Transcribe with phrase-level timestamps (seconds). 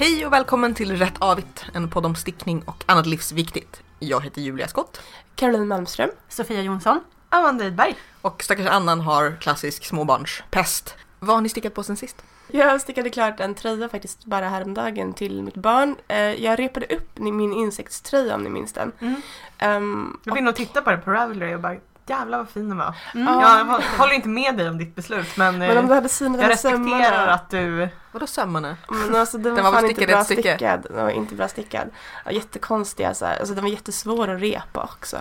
[0.00, 3.82] Hej och välkommen till Rätt Avigt, en podd om stickning och annat livsviktigt.
[3.98, 5.00] Jag heter Julia Skott
[5.34, 6.10] Caroline Malmström.
[6.28, 7.00] Sofia Jonsson.
[7.28, 7.96] Amanda Edberg.
[8.20, 10.94] och stackars Annan har klassisk småbarnspest.
[11.18, 12.22] Vad har ni stickat på sen sist?
[12.48, 15.96] Jag stickade klart en tröja faktiskt bara häromdagen till mitt barn.
[16.08, 18.92] Eh, Jag repade upp min insektströja om ni minns den.
[19.00, 19.22] Mm.
[19.58, 21.76] Ehm, Jag var inne och tittade på det på Ravelry och bara
[22.10, 22.94] jävlar vad fin den var.
[23.14, 23.26] Mm.
[23.34, 23.58] Ja.
[23.58, 26.08] Jag hå- håller inte med dig om ditt beslut men, men om eh, du hade
[26.08, 27.32] synat jag respekterar sömmarna.
[27.32, 27.88] att du...
[28.12, 28.76] Vadå sömmarna?
[28.88, 30.42] Men alltså den var, Den var fan inte bra stycke?
[30.42, 30.86] stickad.
[30.90, 31.90] Den var inte bra stickad.
[32.30, 33.38] Jättekonstiga så här.
[33.38, 35.16] Alltså den var jättesvår att repa också.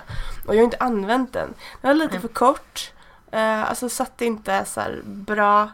[0.47, 1.53] Och jag har inte använt den.
[1.81, 2.21] Den var lite Nej.
[2.21, 2.91] för kort.
[3.33, 5.69] Uh, alltså satt inte så här bra.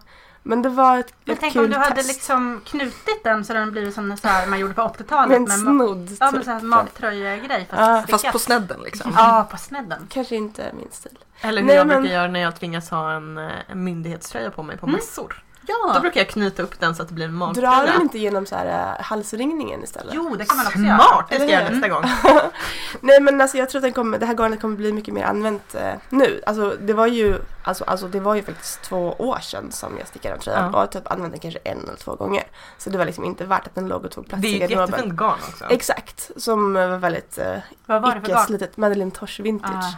[0.47, 2.07] Men det var ett, Men ett tänk kul om du hade test.
[2.07, 5.29] liksom knutit den så den blivit som så här man gjorde på 80-talet.
[5.29, 6.17] Med en med snodd.
[6.19, 6.43] Ja men typ.
[6.45, 8.03] så här magtröja-grej fast Ja.
[8.09, 9.13] Fast på snedden liksom.
[9.15, 10.07] Ja, på snedden.
[10.09, 11.17] Kanske inte min stil.
[11.41, 14.51] Eller hur Nej, jag men- brukar göra när jag tvingas ha en, eh, en myndighetströja
[14.51, 14.95] på mig på Mm.
[14.95, 15.43] mässor.
[15.67, 15.99] Då Ja.
[15.99, 17.81] brukar jag knyta upp den så att det blir en Drar magtröja.
[17.93, 20.13] den inte genom så här, äh, halsringningen istället?
[20.15, 20.97] Jo, det kan man också göra.
[20.99, 21.25] Smart!
[21.29, 22.03] Det ska jag göra nästa gång.
[23.01, 25.23] Nej men alltså jag tror att den kommer, det här garnet kommer bli mycket mer
[25.23, 26.41] använt eh, nu.
[26.45, 30.07] Alltså det var ju alltså, alltså det var ju faktiskt två år sedan som jag
[30.07, 30.67] stickade den tröjan Ja.
[30.69, 32.43] och jag har typ använt den kanske en eller två gånger.
[32.77, 34.57] Så det var liksom inte värt att den låg och tog plats Det är i
[34.57, 34.91] ju ett garderoben.
[34.91, 35.65] jättefint garn också.
[35.69, 38.45] Exakt, som eh, var väldigt eh, Vad var det för garn?
[38.45, 38.77] slitet.
[38.77, 39.73] Madeleine Tosh vintage.
[39.75, 39.93] Ah.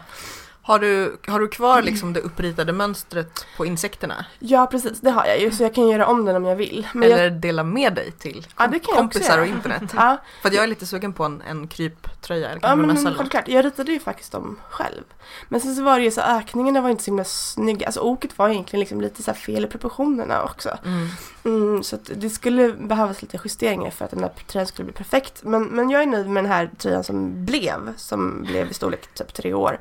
[0.68, 4.26] Har du, har du kvar liksom det uppritade mönstret på insekterna?
[4.40, 6.88] Ja precis, det har jag ju så jag kan göra om den om jag vill.
[6.94, 9.84] Men Eller jag, dela med dig till Ja, kompisar och internet?
[9.96, 13.92] ja, För jag är lite sugen på en, en kryptröja ja men självklart, jag ritade
[13.92, 15.04] ju faktiskt dem själv.
[15.50, 17.86] Men sen så var det ju så ökningarna var inte så himla snygga.
[17.86, 20.78] Alltså oket var egentligen liksom lite så fel i proportionerna också.
[20.86, 21.08] Mm.
[21.48, 24.94] Mm, så att det skulle behövas lite justeringar för att den där tröjan skulle bli
[24.94, 25.44] perfekt.
[25.44, 29.14] Men, men jag är nöjd med den här tröjan som blev, som blev i storlek
[29.14, 29.80] typ tre år.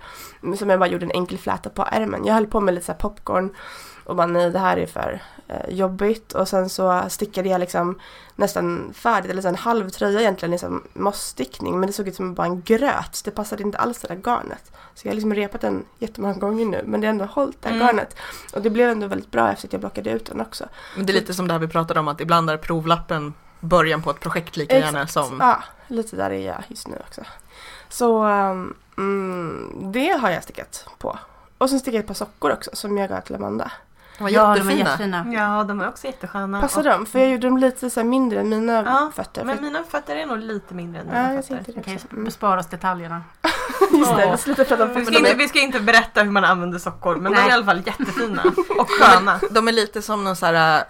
[0.59, 2.25] Som jag bara gjorde en enkel fläta på ärmen.
[2.25, 3.55] Jag höll på med lite så här popcorn
[4.05, 5.23] och bara nej det här är för
[5.69, 6.33] jobbigt.
[6.33, 7.99] Och sen så stickade jag liksom
[8.37, 11.81] nästan färdigt, eller så en halv tröja egentligen, liksom mossstickning.
[11.81, 14.73] Men det såg ut som bara en gröt, det passade inte alls det där garnet.
[14.95, 17.69] Så jag har liksom repat den jättemånga gånger nu, men det har ändå hållit det
[17.69, 17.87] här Mm.
[17.87, 18.17] garnet.
[18.55, 20.65] Och det blev ändå väldigt bra efter att jag blockade ut den också.
[20.97, 24.03] Men det är lite som det här vi pratade om att ibland är provlappen början
[24.03, 25.29] på ett projekt lika gärna Exakt.
[25.29, 25.41] som...
[25.41, 27.21] Ja, lite där är jag just nu också.
[27.89, 28.25] Så
[28.97, 31.19] um, det har jag stickat på.
[31.59, 33.73] Och sen stickade jag ett par sockor också som jag gav till Amanda.
[34.19, 35.27] De var Ja, de var jättefina.
[35.33, 36.61] Ja, de är också jättesköna.
[36.61, 37.07] Passar Och- de?
[37.07, 39.45] För jag gjorde dem lite så här mindre än mina Ja, fötter.
[39.45, 41.73] Men För, mina fötter är nog lite mindre än ja, dina jag fötter.
[41.77, 43.23] Vi kan ju bespara oss detaljerna.
[43.93, 46.45] Just det, vi slutar prata om Vi ska, inte, vi ska inte berätta hur man
[46.45, 47.51] använder sockor men de är Nej.
[47.51, 48.43] i alla fall jättefina
[48.79, 49.41] och sköna.
[49.51, 50.85] De är lite som någon så här, äh,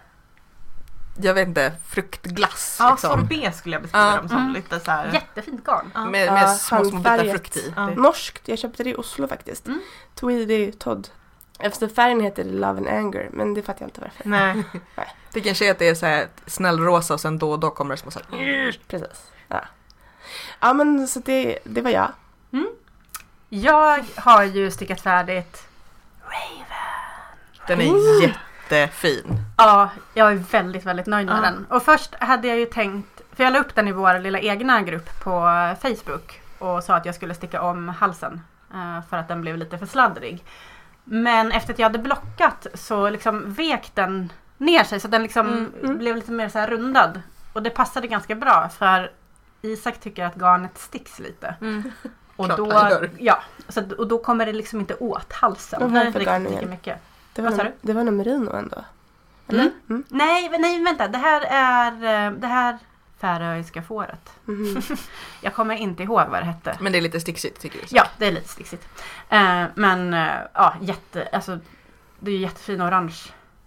[1.21, 2.77] jag vet inte, fruktglass.
[2.81, 3.11] Ja, liksom.
[3.11, 4.17] sorbet skulle jag beskriva Ja.
[4.17, 4.39] dem som.
[4.39, 4.53] Mm.
[4.53, 5.13] Lite så här.
[5.13, 5.91] Jättefint garn.
[5.95, 6.05] Ja.
[6.05, 7.73] Med, Ja, med små, små bitar frukt i.
[7.77, 7.83] Ja.
[7.83, 9.67] Det- Norskt, jag köpte det i Oslo faktiskt.
[9.67, 9.81] Mm.
[10.15, 11.09] Tweedy Todd.
[11.59, 14.29] Efter färgen heter det Love and Anger, men det fattar jag inte varför.
[14.29, 14.65] Nej.
[15.33, 17.95] Det kanske är att det är så här snällrosa och sen då och då kommer
[17.95, 19.31] det små så här, Precis.
[19.49, 19.61] Ja,
[20.61, 22.09] ja men så det, det var jag.
[23.49, 25.69] Jag har ju stickat färdigt.
[27.67, 28.23] Den är Ooh.
[28.23, 29.25] jättefin.
[29.57, 31.41] Ja, jag är väldigt, väldigt nöjd med Ja.
[31.41, 31.67] den.
[31.71, 34.83] Och först hade jag ju tänkt, för jag la upp den i vår lilla egna
[34.83, 35.31] grupp på
[35.83, 38.41] Facebook och sa att jag skulle sticka om halsen
[38.75, 40.45] eh, för att den blev lite för sladdrig.
[41.09, 45.47] Men efter att jag hade blockat så liksom vek den ner sig så den liksom
[45.49, 45.99] Mm, mm.
[45.99, 47.23] blev lite mer så här rundad.
[47.53, 49.11] Och det passade ganska bra för
[49.63, 51.55] Isak tycker att garnet sticks lite.
[52.37, 55.81] Och Klart då, ja, så, och då kommer det liksom inte åt halsen.
[55.81, 56.99] Vad var det för garn mycket.
[57.33, 58.85] Det var, Vad det var nog merino ändå.
[59.49, 59.71] Mm.
[59.89, 60.05] Mm.
[60.09, 61.09] Nej, men- nej vänta.
[61.09, 62.79] Det här är eh, det här
[63.21, 64.31] färöiska fåret.
[64.45, 64.83] Mhm.
[65.41, 66.77] Jag kommer inte ihåg vad det hette.
[66.81, 67.85] Men det är lite sticksigt tycker du?
[67.91, 68.89] Ja, det är lite sticksigt.
[69.29, 71.59] Eh, men eh, ja, jätte, alltså,
[72.19, 73.17] det är jättefin orange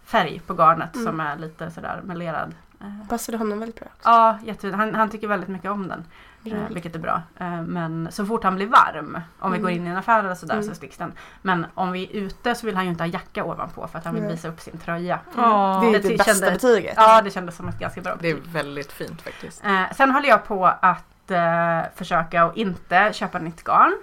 [0.06, 1.06] färg på garnet Mm.
[1.06, 2.56] som är lite sådär melerad.
[2.82, 4.10] Eh, Passade honom väldigt bra också.
[4.10, 4.74] ja, jättefin.
[4.74, 6.06] Han, han tycker väldigt mycket om den.
[6.46, 6.72] Eh, Roligt.
[6.76, 7.22] vilket är bra.
[7.40, 9.62] Eh, men så fort han blir varm, om vi Mm.
[9.62, 10.66] går in i en affär eller sådär Mm.
[10.68, 11.14] så sticks den.
[11.42, 14.06] Men om vi är ute så vill han ju inte ha jacka ovanpå för att
[14.06, 15.20] han vill visa upp sin tröja.
[15.38, 15.82] Åh.
[15.82, 16.94] Det är det det bästa kände- betyget.
[16.98, 18.52] Ja, det kändes som ett ganska bra Det är betyg.
[18.52, 19.66] väldigt fint faktiskt.
[19.66, 23.98] Eh, sen håller jag på att eh, försöka att inte köpa nytt garn.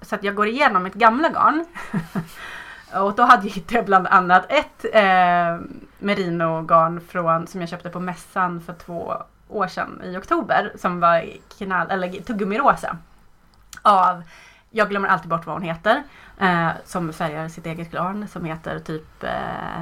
[0.00, 1.64] Så att jag går igenom mitt gamla garn.
[3.02, 5.58] och då hade jag bland annat ett eh,
[5.98, 9.14] merino-garn från, som jag köpte på mässan för två
[9.48, 10.72] år sedan i oktober.
[10.76, 11.24] Som var
[11.58, 12.96] knall, eller tuggummi-rosa.
[13.82, 14.22] Av,
[14.70, 16.02] jag glömmer alltid bort vad hon heter.
[16.38, 19.80] Eh, som färgar sitt eget garn som heter typ eh,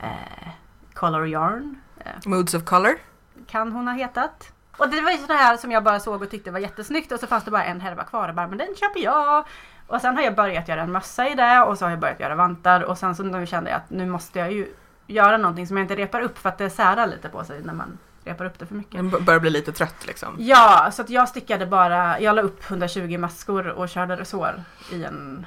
[0.00, 0.48] eh,
[0.94, 1.80] Color Yarn.
[1.98, 2.98] Eh, Moods of color.
[3.46, 4.52] kan hon ha hetat.
[4.76, 7.20] Och det var ju sådana här som jag bara såg och tyckte var jättesnyggt och
[7.20, 9.46] så fanns det bara en härva kvar och bara men den köper jag.
[9.86, 12.20] Och sen har jag börjat göra en mössa i det och så har jag börjat
[12.20, 14.74] göra vantar och sen så nu kände jag att nu måste jag ju
[15.06, 17.74] göra någonting som jag inte repar upp för att det särar lite på sig när
[17.74, 18.94] man repar upp det för mycket.
[18.94, 20.36] Den börjar bli lite trött liksom.
[20.38, 25.04] Ja, så att jag stickade bara, jag la upp 120 maskor och körde resår i
[25.04, 25.46] en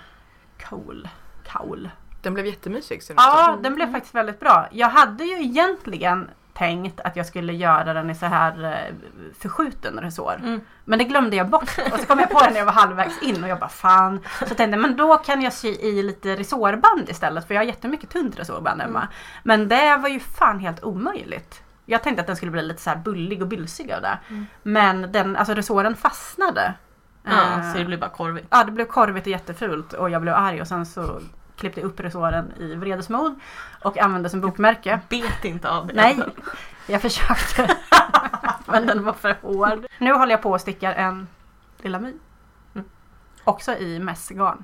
[0.58, 1.10] kaul.
[1.48, 1.90] kaul.
[2.22, 3.02] Den blev jättemysig.
[3.16, 3.64] Ja, som.
[3.64, 4.68] den blev faktiskt väldigt bra.
[4.72, 8.96] Jag hade ju egentligen tänkt att jag skulle göra den i så här eh,
[9.40, 10.36] förskjuten resår.
[10.44, 10.62] Mm.
[10.86, 11.78] Men det glömde jag bort.
[11.94, 14.20] Och så kom jag på det när jag var halvvägs in och jag bara fan.
[14.40, 17.66] Så tänkte jag, men då kan jag sy i lite resårband istället för jag har
[17.66, 19.08] jättemycket tunt resårband hemma.
[19.44, 21.62] Men det var ju fan helt omöjligt.
[21.92, 24.20] Jag tänkte att den skulle bli lite så här bullig och bylsig av det.
[24.30, 24.46] Mm.
[24.64, 26.74] Men den, alltså resåren fastnade.
[27.24, 28.48] Ja, Eh, så det blir bara korvigt.
[28.50, 31.22] Ja, det blev korvigt och jättefult och jag blev arg och sen så
[31.58, 33.40] klippte jag upp resåren i vredesmod
[33.84, 35.00] och använde som bokmärke.
[35.10, 35.94] Bet inte av det.
[35.94, 36.20] Nej,
[36.88, 37.76] jag försökte.
[38.66, 39.86] Men den var för hård.
[39.98, 41.28] Nu håller jag på och stickar en
[41.82, 42.14] Lilla My.
[42.74, 42.88] Mm.
[43.44, 44.64] Också i mässgarn.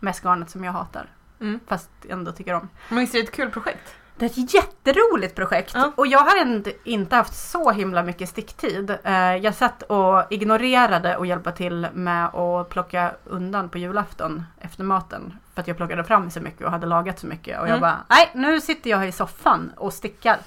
[0.00, 1.06] Mässgarnet som jag hatar.
[1.40, 1.60] Mm.
[1.66, 2.68] Fast ändå tycker om.
[2.88, 3.94] Men visst är det ett kul projekt?
[4.18, 5.92] Det är ett jätteroligt projekt Ja.
[5.94, 8.98] och jag har inte, inte haft så himla mycket sticktid.
[9.04, 14.84] Eh, jag satt och ignorerade och hjälpa till med att plocka undan på julafton efter
[14.84, 15.38] maten.
[15.54, 17.60] För att jag plockade fram så mycket och hade lagat så mycket.
[17.60, 17.80] Och jag Mm.
[17.80, 20.38] bara, nej nu sitter jag i soffan och stickar.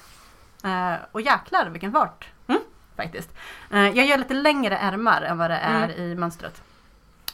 [0.64, 2.28] Eh, och jäklar vilken fart.
[2.46, 2.60] Mm.
[2.96, 3.30] Faktiskt.
[3.72, 5.90] Eh, jag gör lite längre ärmar än vad det är Mm.
[6.00, 6.62] i mönstret.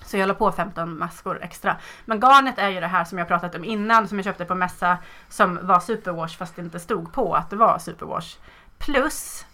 [0.06, 1.76] Så jag la på 15 maskor extra.
[2.04, 4.54] Men garnet är ju det här som jag pratat om innan som jag köpte på
[4.54, 4.98] mässa
[5.28, 8.36] som var superwash fast det inte stod på att det var superwash.
[8.78, 9.46] Plus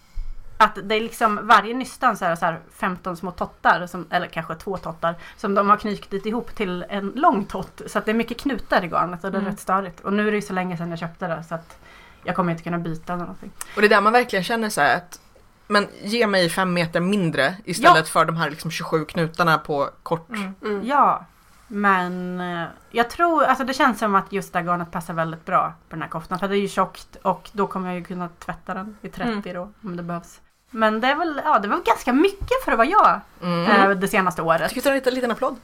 [0.57, 4.07] att det är liksom varje nystan så är det så här 15 små tottar, som,
[4.09, 7.81] eller kanske två tottar, som de har knutit ihop till en lång tott.
[7.87, 9.51] Så att det är mycket knutar i garnet och det är Mm.
[9.51, 9.99] rätt störigt.
[9.99, 11.77] Och nu är det ju så länge sedan jag köpte det så att
[12.23, 13.51] jag kommer inte kunna byta eller någonting.
[13.75, 15.19] Och det är där man verkligen känner så här att
[15.67, 20.29] men ge mig fem meter mindre istället för de här liksom 27 knutarna på kort.
[20.29, 20.53] Mm.
[20.63, 20.87] Mm.
[20.87, 21.25] Ja,
[21.67, 25.45] men eh, jag tror, alltså det känns som att just det här garnet passar väldigt
[25.45, 26.39] bra på den här koftan.
[26.39, 29.53] För det är ju tjockt och då kommer jag ju kunna tvätta den i 30
[29.53, 30.41] då om det behövs.
[30.69, 33.65] Men det är väl, ja det var ganska mycket för att vara jag Mm.
[33.71, 34.69] eh, det senaste Jag året.
[34.69, 35.55] tycker tar en liten, liten applåd.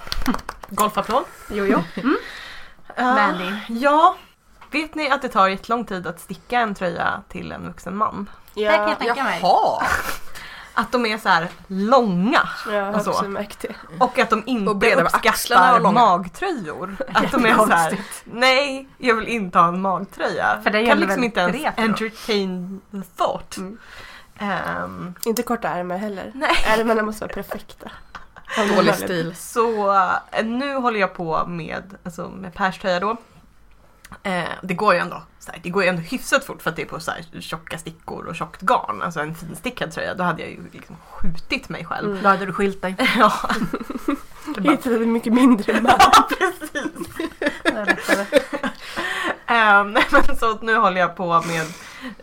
[0.68, 1.24] Golfapplåd.
[1.50, 1.82] Jo, jo.
[1.96, 2.16] Mm.
[2.96, 3.02] Ja.
[3.14, 3.52] Mandy.
[3.68, 4.16] ja.
[4.70, 8.30] Vet ni att det tar jättelång tid att sticka en tröja till en vuxen man?
[8.54, 9.38] Det kan Ja, jag tänka mig.
[9.42, 9.82] Jaha!
[10.74, 13.36] Att de är så här långa har och så.
[13.98, 16.96] och att de inte Och uppskattar magtröjor.
[17.14, 18.22] Att de är så här, Jättekonstigt.
[18.24, 20.60] nej jag vill inte ha en magtröja.
[20.62, 21.84] För det är ju kan liksom inte ens retro.
[21.84, 23.56] entertain the thought.
[23.56, 23.78] Mm.
[24.38, 26.30] Ehm, Inte korta ärmar heller.
[26.34, 26.56] Nej.
[26.66, 27.90] Ärmarna måste vara perfekta.
[28.76, 29.34] Dålig stil.
[29.36, 29.92] Så
[30.32, 33.16] eh, nu håller jag på med, alltså med Pers tröja då.
[34.22, 36.82] Eh, det går ju ändå, här, det går ju ändå hyfsat fort för att det
[36.82, 39.02] är på så här, tjocka stickor och tjockt garn.
[39.02, 42.10] Alltså en finstickad tröja, då hade jag ju liksom skjutit mig själv.
[42.10, 42.22] Mm.
[42.22, 42.96] Då hade du skilt dig.
[43.18, 43.32] ja,
[44.56, 45.98] Jag hittade en mycket mindre man.
[46.38, 46.92] precis.
[47.62, 48.26] Det lättare.
[49.46, 51.66] Ehm, nej, men så nu håller jag på med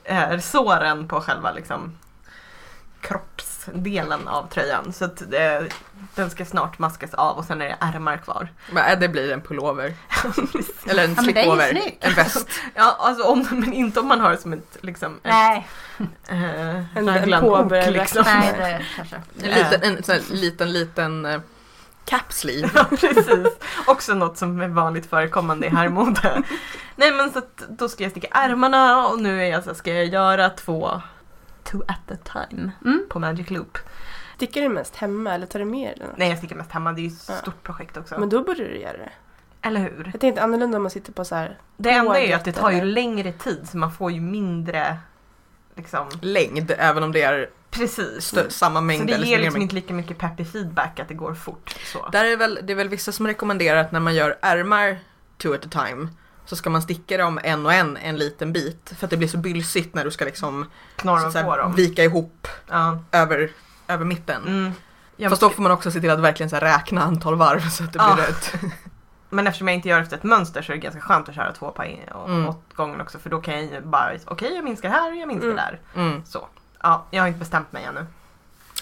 [0.04, 1.98] eh, såren på själva liksom
[3.74, 4.94] kroppsdelen av tröjan.
[4.94, 5.68] Så att eh,
[6.16, 8.50] den ska snart maskas av och sen är det ärmar kvar.
[8.72, 9.94] Men, äh, det blir en pullover.
[10.88, 11.70] Eller en Ja, slipover.
[11.72, 12.06] snyggt.
[12.06, 12.50] En väst.
[12.76, 15.68] Ja, alltså om, men inte om man har det som ett liksom ett, Nej,
[16.28, 18.24] eh, En påbörjad liksom.
[18.26, 19.16] nej det kanske.
[19.42, 21.42] En liten, en sån här liten, liten uh,
[22.06, 22.70] cap sleeve.
[22.76, 23.48] Ja, precis.
[23.88, 26.44] Också något som är vanligt förekommande i herrmode.
[26.96, 29.76] Nej men så att då ska jag sticka ärmarna och nu är jag så här,
[29.76, 31.02] ska jag göra två
[31.72, 32.18] two at a
[32.50, 33.06] time Mm.
[33.10, 33.78] på Magic Loop.
[34.36, 36.08] Stickar du mest hemma eller tar du med dig?
[36.18, 37.36] Nej jag stickar mest hemma, det är ju ett Ja.
[37.36, 38.20] stort projekt också.
[38.20, 39.10] Men då borde du göra det.
[39.62, 40.10] Eller hur?
[40.14, 41.58] Jag tänkte annorlunda om man sitter på så här.
[41.78, 42.92] Det enda är ju att det tar ju eller?
[42.92, 44.98] längre tid så man får ju mindre
[45.76, 48.34] liksom Längd, även om det är Precis.
[48.34, 49.64] stö- samma mängd så det eller ger liksom mängd.
[49.64, 51.76] inte lika mycket peppy feedback att det går fort.
[51.94, 52.10] Så.
[52.12, 55.00] Där är väl, det är väl vissa som rekommenderar att när man gör ärmar
[55.38, 56.08] two at a time
[56.50, 59.28] så ska man sticka dem en och en en liten bit för att det blir
[59.28, 60.66] så bylsigt när du ska liksom
[60.96, 61.74] Knorren så på här, dem.
[61.76, 63.00] vika ihop Ja.
[63.12, 63.50] över,
[63.88, 64.42] över mitten.
[64.48, 64.72] Mm.
[65.18, 67.70] Jag Fast då får man också se till att verkligen så här räkna antal varv
[67.70, 68.28] så att det blir Ja.
[68.30, 68.54] rätt.
[69.30, 71.52] Men eftersom jag inte gör efter ett mönster så är det ganska skönt att köra
[71.54, 71.84] två och-
[72.30, 72.48] Mm.
[72.50, 75.46] åt gången också för då kan jag ju bara, okej jag minskar här, jag minskar
[75.48, 75.58] Mm.
[75.58, 75.80] där.
[75.96, 76.24] Mm.
[76.26, 76.48] Så.
[76.84, 78.06] Ja, jag har inte bestämt mig ännu.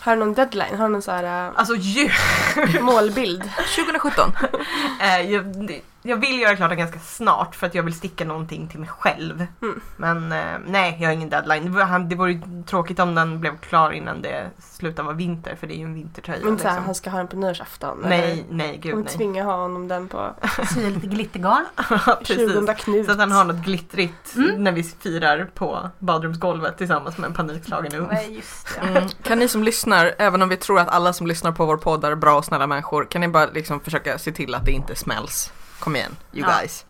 [0.02, 0.78] Har du någon deadline?
[0.78, 2.10] Har du någon så här Alltså ju,
[2.82, 3.44] målbild?
[3.76, 4.32] 2017.
[5.02, 8.68] eh, jag, jag vill göra klart det ganska snart för att jag vill sticka någonting
[8.68, 9.48] till mig själv.
[9.62, 9.82] Mm.
[9.98, 11.74] Men eh, nej, jag har ingen deadline.
[12.10, 15.78] Det vore- tråkigt om den blev klar innan det slutar vara vinter för det är
[15.78, 16.40] ju en vintertröja.
[16.44, 16.72] Men liksom.
[16.86, 17.98] han ska ha den på nyårsafton?
[18.06, 19.14] Nej, nej, gud Om nej.
[19.14, 20.30] tvinga ha honom den på
[20.74, 21.66] Sy lite glittergarn.
[22.20, 22.38] Precis.
[22.54, 23.06] 20 Knut.
[23.06, 24.64] Så att han har något glittrigt Mm.
[24.64, 28.08] när vi firar på badrumsgolvet tillsammans med en panikslagen ung.
[28.12, 28.88] Nej, just det.
[28.88, 29.10] Mm.
[29.24, 32.06] Kan ni som lyssnar, även om vi tror att alla som lyssnar på vår podd
[32.06, 34.96] är bra och snälla människor, kan ni bara liksom försöka se till att det inte
[34.96, 35.52] smälls?
[35.80, 36.58] Kom igen, you Ja.
[36.60, 36.86] guys.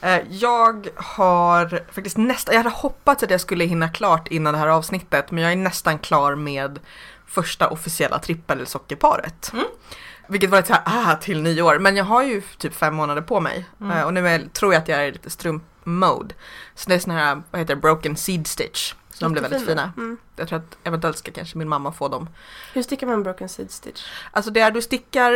[0.00, 4.58] Eh, Jag har faktiskt nästan, jag hade hoppats att jag skulle hinna klart innan det
[4.58, 6.78] här avsnittet men jag är nästan klar med
[7.26, 9.50] första officiella trippelsockerparet.
[9.52, 9.64] Mm.
[10.28, 11.78] Vilket var ett så här, ah, till nyår.
[11.78, 13.64] Men jag har ju typ fem månader på mig.
[13.80, 13.98] Mm.
[13.98, 16.34] Eh, och nu är, tror jag att jag är i lite strump-mode.
[16.74, 18.94] Så det är såna här, vad heter det, broken seed stitch.
[19.10, 19.92] Så de blir väldigt fina.
[19.96, 20.16] Mm.
[20.36, 22.28] Jag tror att eventuellt ska kanske min mamma få dem.
[22.72, 24.06] Hur stickar man broken seed stitch?
[24.30, 25.32] Alltså det är du stickar,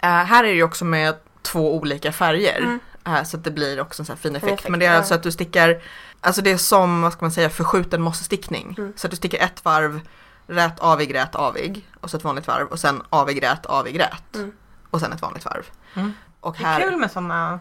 [0.00, 1.14] eh, här är det ju också med
[1.44, 2.58] två olika färger.
[2.58, 2.80] Mm.
[3.06, 4.52] Eh, så att det blir också en sån här fin effekt.
[4.52, 4.98] effekt, Men det är ja.
[4.98, 5.82] alltså att du stickar,
[6.20, 8.74] alltså det är som, vad ska man säga, förskjuten mossestickning.
[8.78, 8.92] Mm.
[8.96, 10.00] Så att du stickar ett varv,
[10.46, 11.88] rät, avig, rät, avig.
[12.00, 14.34] Och så ett vanligt varv och sen avig, rät, avig, rät.
[14.34, 14.52] Mm.
[14.90, 15.64] Och sen ett vanligt varv.
[15.94, 16.12] Mm.
[16.40, 17.60] Och Det är här, kul med sådana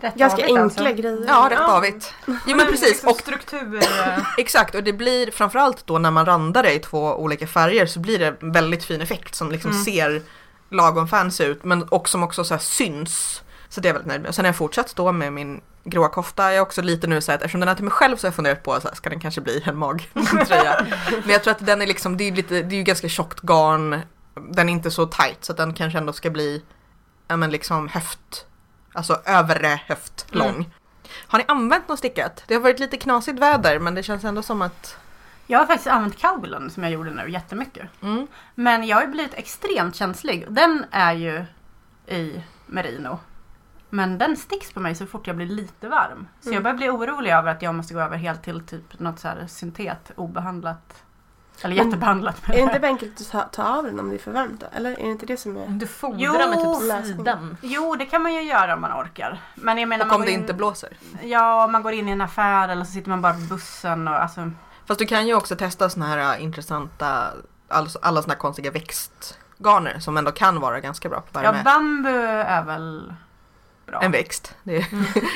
[0.00, 0.84] Rätt Ganska avigt enkla alltså.
[0.84, 1.24] grejer.
[1.26, 1.76] ja rätt Ja.
[1.76, 2.14] avigt.
[2.26, 2.88] Jo men precis.
[2.88, 3.76] Liksom Och struktur.
[4.06, 7.86] eh, Exakt, och det blir framförallt då när man randar det i två olika färger
[7.86, 9.84] så blir det en väldigt fin effekt som liksom Mm.
[9.84, 10.22] ser
[10.74, 13.42] lagom fancy ut men och som också så syns.
[13.68, 14.28] Så det är jag väldigt nöjd med.
[14.28, 16.42] Och sen har jag fortsatt då med min gråa kofta.
[16.42, 18.28] Jag är också lite nu så att eftersom den är till mig själv så har
[18.28, 20.86] jag funderat på så här, ska den kanske bli en magtröja.
[21.10, 23.08] men jag tror att den är liksom, det är ju lite, det är ju ganska
[23.08, 24.00] tjockt garn.
[24.50, 26.62] Den är inte så tight så att den kanske ändå ska bli,
[27.28, 28.46] ja men liksom höft,
[28.92, 30.48] alltså övre höft lång.
[30.48, 30.64] Mm.
[31.26, 32.44] Har ni använt något stickat?
[32.46, 34.96] Det har varit lite knasigt väder men det känns ändå som att
[35.46, 37.88] Jag har faktiskt använt cowbullen som jag gjorde nu jättemycket.
[38.02, 38.26] mm.
[38.54, 40.46] Men jag har ju blivit extremt känslig.
[40.48, 41.44] Den är ju
[42.06, 43.18] i merino.
[43.90, 46.26] Men den sticks på mig så fort jag blir lite varm.
[46.40, 46.54] Så Mm.
[46.54, 49.28] jag börjar bli orolig över att jag måste gå över helt till typ något så
[49.28, 51.02] här syntet obehandlat.
[51.62, 52.42] Eller Men jättebehandlat.
[52.48, 54.66] Är det inte enkelt att ta, ta av den om det är för varmt då?
[54.72, 55.66] Eller är det inte det som är...
[55.68, 57.56] Du fodrar med typ sidan.
[57.62, 59.40] Jo, det kan man ju göra om man orkar.
[59.54, 60.96] Men jag menar, Och man om det in, inte blåser.
[61.22, 64.08] Ja, om man går in i en affär eller så sitter man bara på bussen
[64.08, 64.50] och alltså.
[64.86, 67.30] Fast du kan ju också testa såna här äh, intressanta,
[67.68, 71.62] alltså alla såna här konstiga växtgarner som ändå kan vara ganska bra på Ja, värme.
[71.64, 73.14] bambu är väl
[73.86, 74.00] bra.
[74.02, 74.54] en växt.
[74.62, 74.86] Det är,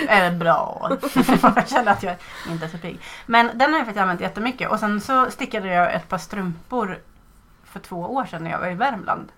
[0.09, 0.91] är bra.
[1.57, 2.15] jag känner att jag
[2.49, 3.01] inte är så pigg.
[3.27, 4.71] Men den har jag faktiskt använt jättemycket.
[4.71, 6.99] Och sen så stickade jag ett par strumpor
[7.65, 9.29] för två år sedan när jag var i Värmland.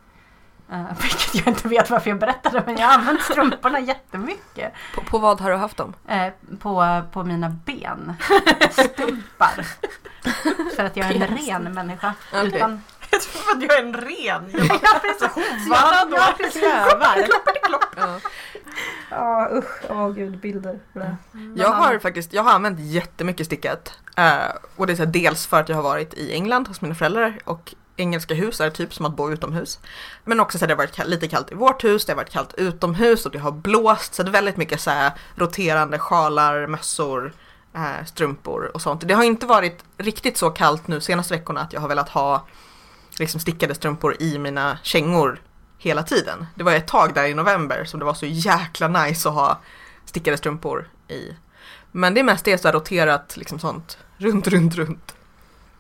[0.72, 4.72] Uh, vilket jag inte vet varför jag berättade men jag har använt strumporna jättemycket.
[4.94, 5.94] på, på vad har du haft dem?
[6.08, 8.14] Eh, på, på mina ben.
[8.70, 9.66] Stumpar.
[10.76, 12.14] För att jag är en ren människa.
[12.32, 12.46] Okej.
[12.46, 14.50] Utan, Jag tror att jag är en ren.
[14.52, 15.28] Jag bara, ja, precis.
[15.70, 16.62] Ja, precis.
[16.62, 17.26] Klövar?
[17.96, 18.20] Ja.
[19.10, 19.90] Ja, usch.
[19.90, 20.78] Åh gud, bilder.
[20.92, 21.16] det.
[21.56, 23.98] Jag har faktiskt, jag har använt jättemycket stickat.
[24.16, 24.34] Eh,
[24.76, 26.94] och det är så här, dels för att jag har varit i England hos mina
[26.94, 29.78] föräldrar och engelska hus är typ som att bo utomhus.
[30.24, 32.30] Men också så har det har varit lite kallt i vårt hus, det har varit
[32.30, 34.14] kallt utomhus och det har blåst.
[34.14, 37.32] Så det är väldigt mycket så här roterande sjalar, mössor,
[37.74, 39.08] eh, strumpor och sånt.
[39.08, 42.46] Det har inte varit riktigt så kallt nu senaste veckorna att jag har velat ha
[43.18, 45.40] liksom stickade strumpor i mina kängor
[45.78, 46.46] hela tiden.
[46.54, 49.58] Det var ett tag där i november som det var så jäkla nice att ha
[50.04, 51.36] stickade strumpor i.
[51.92, 55.14] Men det är mest det så här roterat liksom sånt runt, runt, runt.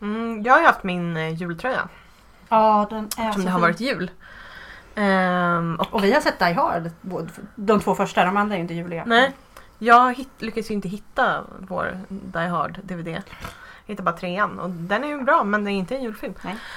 [0.00, 1.88] Mm, jag har ju haft min eh, jultröja
[2.50, 4.10] Ja, den är eftersom så det har varit jul.
[4.94, 6.90] Ehm, och, Och vi har sett Die Hard,
[7.54, 9.04] de två första, de andra är inte juliga.
[9.06, 9.32] nej,
[9.78, 13.08] jag hit, lyckades ju inte hitta vår Die Hard DVD.
[13.08, 13.22] Jag
[13.86, 16.34] hittade bara trean och den är ju bra men det är inte en julfilm.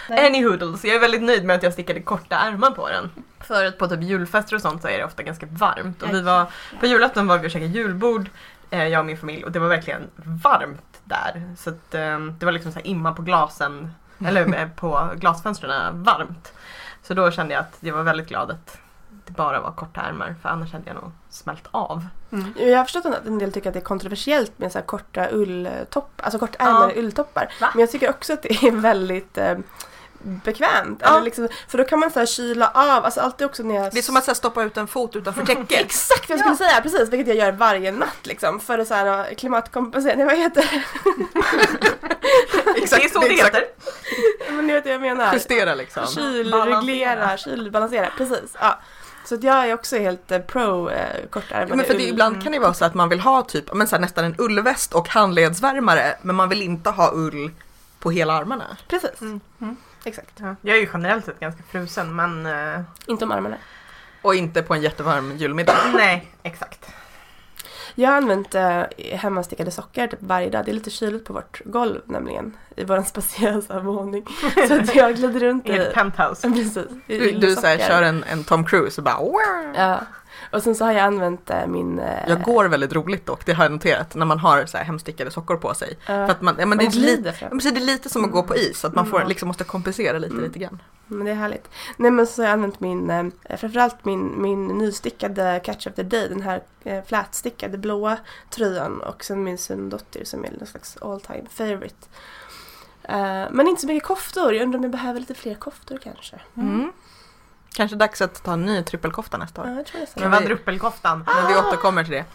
[0.09, 0.27] Nej.
[0.27, 3.09] Any hoodles, jag är väldigt nöjd med att jag stickade korta ärmar på den.
[3.39, 6.01] För att på typ julfester och sånt så är det ofta ganska varmt.
[6.03, 6.45] Och vi var,
[6.79, 8.29] på julafton var vi och käkade julbord,
[8.69, 10.09] eh, jag och min familj, och det var verkligen
[10.43, 11.55] varmt där.
[11.57, 13.93] Så att, eh, det var liksom så här imma på glasen,
[14.25, 16.53] eller på glasfönstren varmt.
[17.03, 18.77] Så då kände jag att jag var väldigt glad att
[19.25, 22.05] det bara var korta ärmar för annars hade jag nog smält av.
[22.32, 22.53] Mm.
[22.58, 26.24] Jag har förstått att en del tycker att det är kontroversiellt med så korta ulltoppar,
[26.25, 27.00] alltså kortärmade Ja.
[27.01, 27.50] ulltoppar.
[27.62, 27.70] Va?
[27.74, 29.58] Men jag tycker också att det är väldigt eh,
[30.23, 30.99] bekvämt.
[31.01, 31.07] Ja.
[31.11, 33.93] Eller liksom, för då kan man så här kyla av, alltså alltid också när jag...
[33.93, 35.81] Det är som att så här, stoppa ut en fot utanför täcket.
[35.81, 38.59] Exakt vad jag skulle säga, precis, vilket jag gör varje natt liksom.
[38.59, 40.83] För att så här, eh, klimatkompensera, nej vad heter det?
[42.83, 43.63] Exakt, det är så det heter.
[44.49, 45.33] Men ni vet vad jag menar.
[45.33, 46.05] Justera liksom.
[46.07, 47.37] Kylreglera, Balansera.
[47.37, 48.55] kylbalansera, precis.
[48.59, 48.79] Ja.
[49.25, 52.43] Så att jag är också helt eh, pro eh, kortärmade Ja, men för det, ibland
[52.43, 54.93] kan det vara så att man vill ha typ men så här, nästan en ullväst
[54.93, 57.51] och handledsvärmare men man vill inte ha ull
[57.99, 58.77] på hela armarna.
[58.87, 59.39] Precis, Mm.
[60.05, 60.39] Exakt.
[60.39, 63.57] Ja, jag är ju generellt sett ganska frusen men eh, Inte om armarna.
[64.22, 65.75] Och inte på en jättevarm julmiddag.
[65.95, 66.93] nej, exakt.
[67.95, 70.65] Jag har använt eh, hemmastickade sockor typ varje dag.
[70.65, 72.57] Det är lite kyligt på vårt golv nämligen.
[72.75, 74.25] I vår spaciösa våning.
[74.67, 75.77] Så att jag glider runt I i...
[75.77, 76.50] ett penthouse.
[76.53, 76.77] Precis.
[77.07, 79.74] i Du, du så här, kör en, en Tom Cruise och bara.
[79.75, 80.00] Ja.
[80.51, 82.00] Och sen så har jag använt eh, min...
[82.00, 84.83] eh, Jag går väldigt roligt dock, det har jag noterat, när man har så här
[84.85, 85.89] hemstickade sockor på sig.
[85.91, 88.31] eh, För att man, ja, men det, är lite, ja, det är lite som att
[88.31, 89.29] gå på is, att man får, Mm.
[89.29, 90.45] liksom måste kompensera lite, Mm.
[90.45, 90.81] lite grann.
[91.07, 91.69] Men det är härligt.
[91.97, 96.03] Nej men så har jag använt min, eh, framförallt min, min nystickade Catch of the
[96.03, 98.17] Day, den här eh, flätstickade blåa
[98.50, 102.07] tröjan och sen min söndotter som är någon slags all time favorite.
[103.03, 106.35] Eh, men inte så mycket koftor, jag undrar om jag behöver lite fler koftor kanske.
[106.57, 106.91] Mm.
[107.75, 109.67] Kanske dags att ta en ny trippelkofta nästa år.
[109.67, 110.19] Ja, jag tror det är så.
[110.19, 111.23] Men vad druppelkoftan?
[111.35, 112.25] Men vi återkommer till det.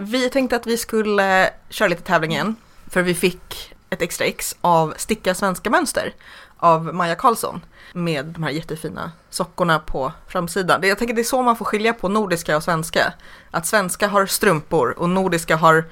[0.00, 2.56] Vi tänkte att vi skulle köra lite tävling igen.
[2.90, 6.12] För vi fick ett extra ex av Sticka svenska mönster
[6.56, 7.60] av Maja Karlsson.
[7.92, 10.80] Med de här jättefina sockorna på framsidan.
[10.80, 13.12] Det- Jag tänker det är så man får skilja på nordiska och svenska.
[13.50, 15.84] Att svenska har strumpor och nordiska har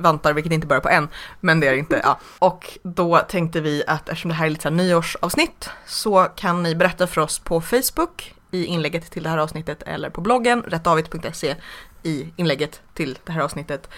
[0.00, 1.08] vantar, vilket inte börjar på en,
[1.40, 2.00] men det är det inte.
[2.04, 2.18] Ja.
[2.38, 6.62] Och då tänkte vi att eftersom det här är lite så här nyårsavsnitt så kan
[6.62, 10.62] ni berätta för oss på Facebook i inlägget till det här avsnittet eller på bloggen
[10.62, 11.56] rättavit.se
[12.02, 13.88] i inlägget till det här avsnittet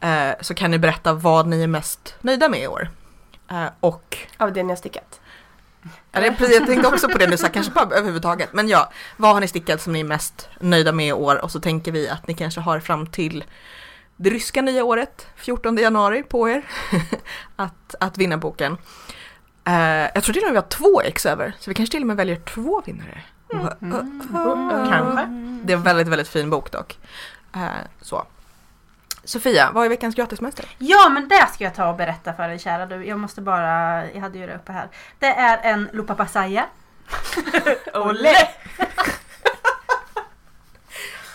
[0.00, 2.90] eh, så kan ni berätta vad ni är mest nöjda med i år.
[3.50, 5.20] Eh, och Av det ni har stickat.
[6.12, 8.52] Ja, det är precis, jag tänkte också på det nu, så här, kanske bara överhuvudtaget.
[8.52, 11.44] Men ja, vad har ni stickat som ni är mest nöjda med i år?
[11.44, 13.44] Och så tänker vi att ni kanske har fram till
[14.16, 16.64] det ryska nya året, 14 januari på er,
[17.56, 18.76] att, att vinna boken.
[19.64, 22.02] Eh, jag tror till och med vi har två ex över, så vi kanske till
[22.02, 23.22] och med väljer två vinnare.
[23.52, 24.22] Mm.
[24.90, 25.24] Kanske.
[25.64, 26.98] Det är en väldigt, väldigt fin bok dock.
[27.54, 27.68] Eh,
[28.00, 28.26] så.
[29.24, 30.66] Sofia, vad är veckans gratismästare?
[30.78, 33.06] Ja men det ska jag ta och berätta för dig kära du.
[33.06, 34.88] Jag måste bara, jag hade ju det uppe här.
[35.18, 36.66] Det är en Lupa Pasaya.
[37.94, 38.34] Olle!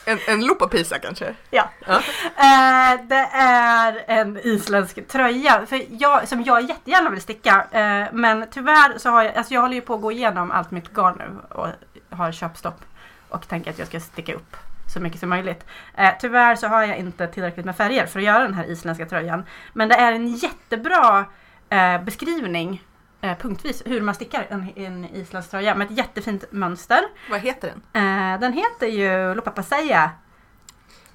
[0.10, 1.36] En, en lopapisa kanske?
[1.50, 1.70] Ja.
[1.88, 1.96] Ja.
[1.96, 7.66] Eh, det är en isländsk tröja för jag, som jag jättegärna vill sticka.
[7.72, 10.72] Eh, men tyvärr så har jag, alltså jag håller ju på att gå igenom allt
[10.72, 11.68] mitt garn nu och
[12.10, 12.82] har köpstopp.
[13.30, 14.56] Och tänker att jag ska sticka upp
[14.94, 15.66] så mycket som möjligt.
[15.98, 19.06] Eh, tyvärr så har jag inte tillräckligt med färger för att göra den här isländska
[19.06, 19.44] tröjan.
[19.74, 21.26] Men det är en jättebra
[21.70, 22.84] eh, beskrivning
[23.22, 27.02] eh, punktvis hur man stickar en, en isländsk tröja med ett jättefint mönster.
[27.32, 28.04] Vad heter den?
[28.34, 30.12] Eh, den heter ju Lopapaseja.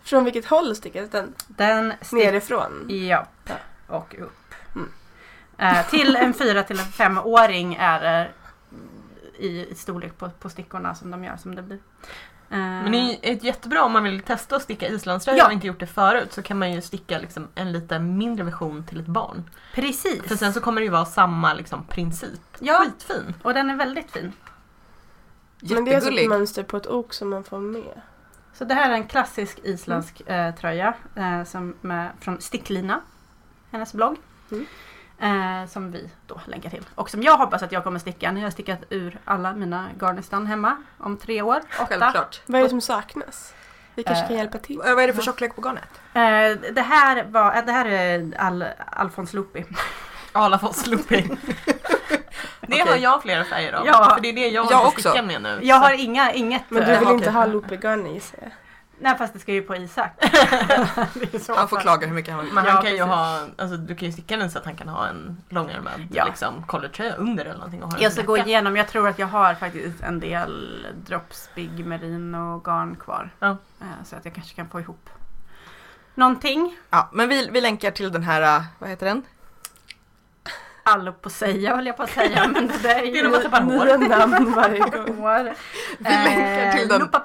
[0.03, 1.35] Från vilket håll stickades den?
[1.49, 2.87] Den stick- Nerifrån?
[2.89, 3.55] Ja, Ja.
[3.87, 4.55] och upp.
[4.75, 4.91] Mm.
[5.59, 8.31] Eh, till en fyra till en femåring är det
[9.39, 11.79] i i storlek på, på stickorna som de gör som det blir.
[12.51, 15.47] Eh, Men det är ett jättebra om man vill testa att sticka islandströja Ja.
[15.47, 18.85] och inte gjort det förut så kan man ju sticka liksom en lite mindre version
[18.87, 19.51] till ett barn.
[19.75, 20.23] Precis.
[20.23, 22.41] För sen så kommer det ju vara samma liksom, princip.
[22.59, 22.79] Ja.
[22.85, 23.35] Skitfin!
[23.43, 24.33] Och den är väldigt fin.
[25.61, 28.01] Men det är alltså ett mönster på ett ok som man får med.
[28.55, 33.01] Så det här är en klassisk isländsk eh, tröja eh, som med, från Sticklina,
[33.71, 34.17] hennes blogg.
[34.53, 34.67] Mm.
[35.25, 36.85] Eh, som vi då länkar till.
[36.95, 40.47] Och som jag hoppas att jag kommer sticka jag har stickat ur alla mina garnistan
[40.47, 41.57] hemma om tre år.
[41.57, 41.87] Åtta.
[41.89, 42.41] Självklart.
[42.47, 43.55] Vad är det som saknas?
[43.95, 44.79] Vi kanske Eh, kan hjälpa till.
[44.79, 45.89] Vad är det för tjocklek på garnet?
[46.15, 49.65] Eh, det här var, eh, det här är Al, Alfons Lupi.
[50.33, 51.39] Alla får slooping.
[52.61, 53.03] Det har Okej.
[53.03, 53.87] jag flera färger av.
[53.87, 54.11] Ja.
[54.15, 55.09] För det är det jag, Jag har också.
[55.11, 55.59] stickat med nu.
[55.63, 56.63] Jag Så- har inga, inget...
[56.69, 57.17] Men eh, du vill okej.
[57.17, 58.51] inte ha loopy-garn gissar jag?
[58.99, 60.11] Nej fast det ska ju på Isak.
[61.57, 62.53] Han får klaga hur mycket han vill.
[62.55, 63.15] Men Ja, han kan ju precis.
[63.15, 66.25] ha, alltså du kan ju sticka den så att han kan ha en långärmad Ja.
[66.25, 69.19] liksom, collegetröja under eller någonting och ha den Jag ska gå igenom, jag tror att
[69.19, 73.31] jag har faktiskt en del drops Big Merino garn kvar.
[73.39, 73.57] Ja.
[73.81, 75.11] Eh, Så att jag kanske kan få ihop
[76.15, 76.77] någonting.
[76.91, 79.23] Ja, men vi, vi länkar till den här, äh, vad heter den?
[80.87, 83.29] Allo på säga höll jag på att säga men det är ju...
[83.99, 85.17] Nya namn varje gång.
[85.17, 85.53] hår.
[85.99, 87.01] Vi länkar till den.
[87.01, 87.21] Lupa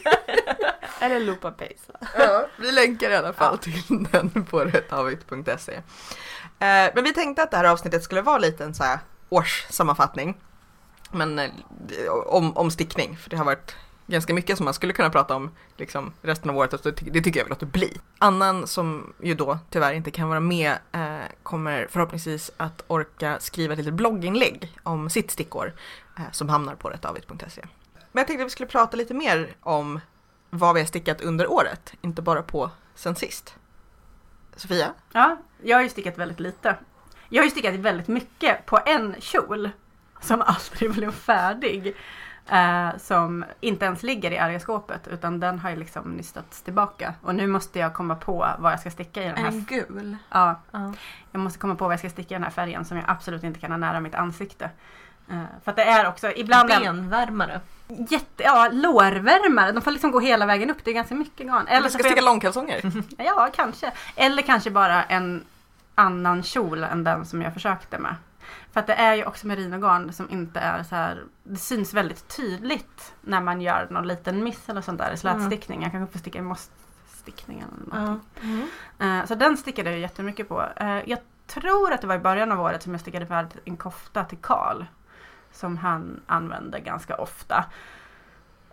[1.00, 1.92] Eller loopapejsa.
[2.18, 5.72] Ja, vi länkar i alla fall till den på rätthavit.se.
[5.74, 5.82] Eh,
[6.94, 10.36] men vi tänkte att det här avsnittet skulle vara lite en så här årssammanfattning.
[11.10, 11.50] Men eh,
[12.26, 13.76] om, om stickning, för det har varit
[14.06, 17.20] ganska mycket som man skulle kunna prata om liksom, resten av året det, ty- det
[17.20, 18.00] tycker jag vi låter bli.
[18.18, 23.72] Annan som ju då tyvärr inte kan vara med eh, kommer förhoppningsvis att orka skriva
[23.72, 25.72] ett litet blogginlägg om sitt stickår
[26.18, 27.62] eh, som hamnar på rättavit.se.
[28.12, 30.00] Men jag tänkte att vi skulle prata lite mer om
[30.50, 33.56] vad vi har stickat under året, inte bara på sen sist.
[34.56, 34.92] Sofia?
[35.12, 36.76] Ja, jag har ju stickat väldigt lite.
[37.28, 39.70] Jag har ju stickat väldigt mycket på en kjol
[40.20, 41.96] som aldrig blev färdig.
[42.48, 47.14] Eh, som inte ens ligger i arga skåpet utan den har ju liksom nystats tillbaka.
[47.22, 49.46] Och nu måste jag komma på vad jag ska sticka i den här.
[49.48, 50.16] En gul.
[50.30, 50.92] Ja, Ja.
[51.32, 53.42] jag måste komma på vad jag ska sticka i den här färgen som jag absolut
[53.44, 54.70] inte kan ha nära mitt ansikte.
[55.32, 56.68] Eh, för att det är också ibland...
[56.68, 57.60] Benvärmare.
[57.88, 59.72] Jätte, ja, lårvärmare.
[59.72, 60.84] De får liksom gå hela vägen upp.
[60.84, 61.66] Det är ganska mycket garn.
[61.66, 62.92] Eller ska får jag- sticka långkalsonger?
[63.18, 63.92] Ja, kanske.
[64.16, 65.44] Eller kanske bara en
[65.94, 68.14] annan kjol än den som jag försökte med.
[68.72, 71.22] För att det är ju också merinogarn som inte är så här.
[71.44, 75.82] Det syns väldigt tydligt när man gör någon liten miss eller sånt där i slätstickning.
[75.82, 78.68] Jag kanske får sticka i mossstickning eller någonting.
[78.98, 79.20] Mm.
[79.20, 80.62] Eh, Så den stickade jag jättemycket på.
[80.76, 83.76] Eh, Jag tror att det var i början av året som jag stickade färdigt en
[83.76, 84.84] kofta till Karl.
[85.52, 87.64] Som han använde ganska ofta.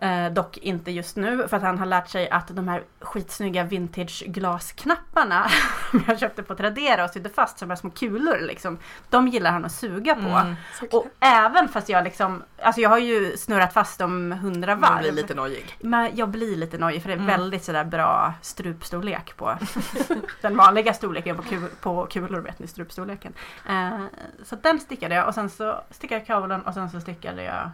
[0.02, 3.64] Eh, dock inte just nu för att han har lärt sig att de här skitsnygga
[3.64, 5.46] vintage glasknapparna
[5.90, 8.78] som jag köpte på Tradera och sydde fast som är små kulor liksom.
[9.10, 10.20] De gillar han att suga på.
[10.28, 10.54] Mm.
[10.92, 15.02] Och även fast jag liksom, alltså jag har ju snurrat fast dem hundra Man varv.
[15.02, 15.76] blir lite nojig.
[15.80, 17.26] Men jag blir lite nojig för det är Mm.
[17.26, 19.58] väldigt sådär bra strupstorlek på
[20.40, 23.32] den vanliga storleken på, kul, på kulor, vet ni, strupstorleken.
[23.68, 24.00] Eh,
[24.44, 27.70] så den stickade jag och sen så stickade jag kavlen och sen så stickade jag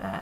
[0.00, 0.14] eh.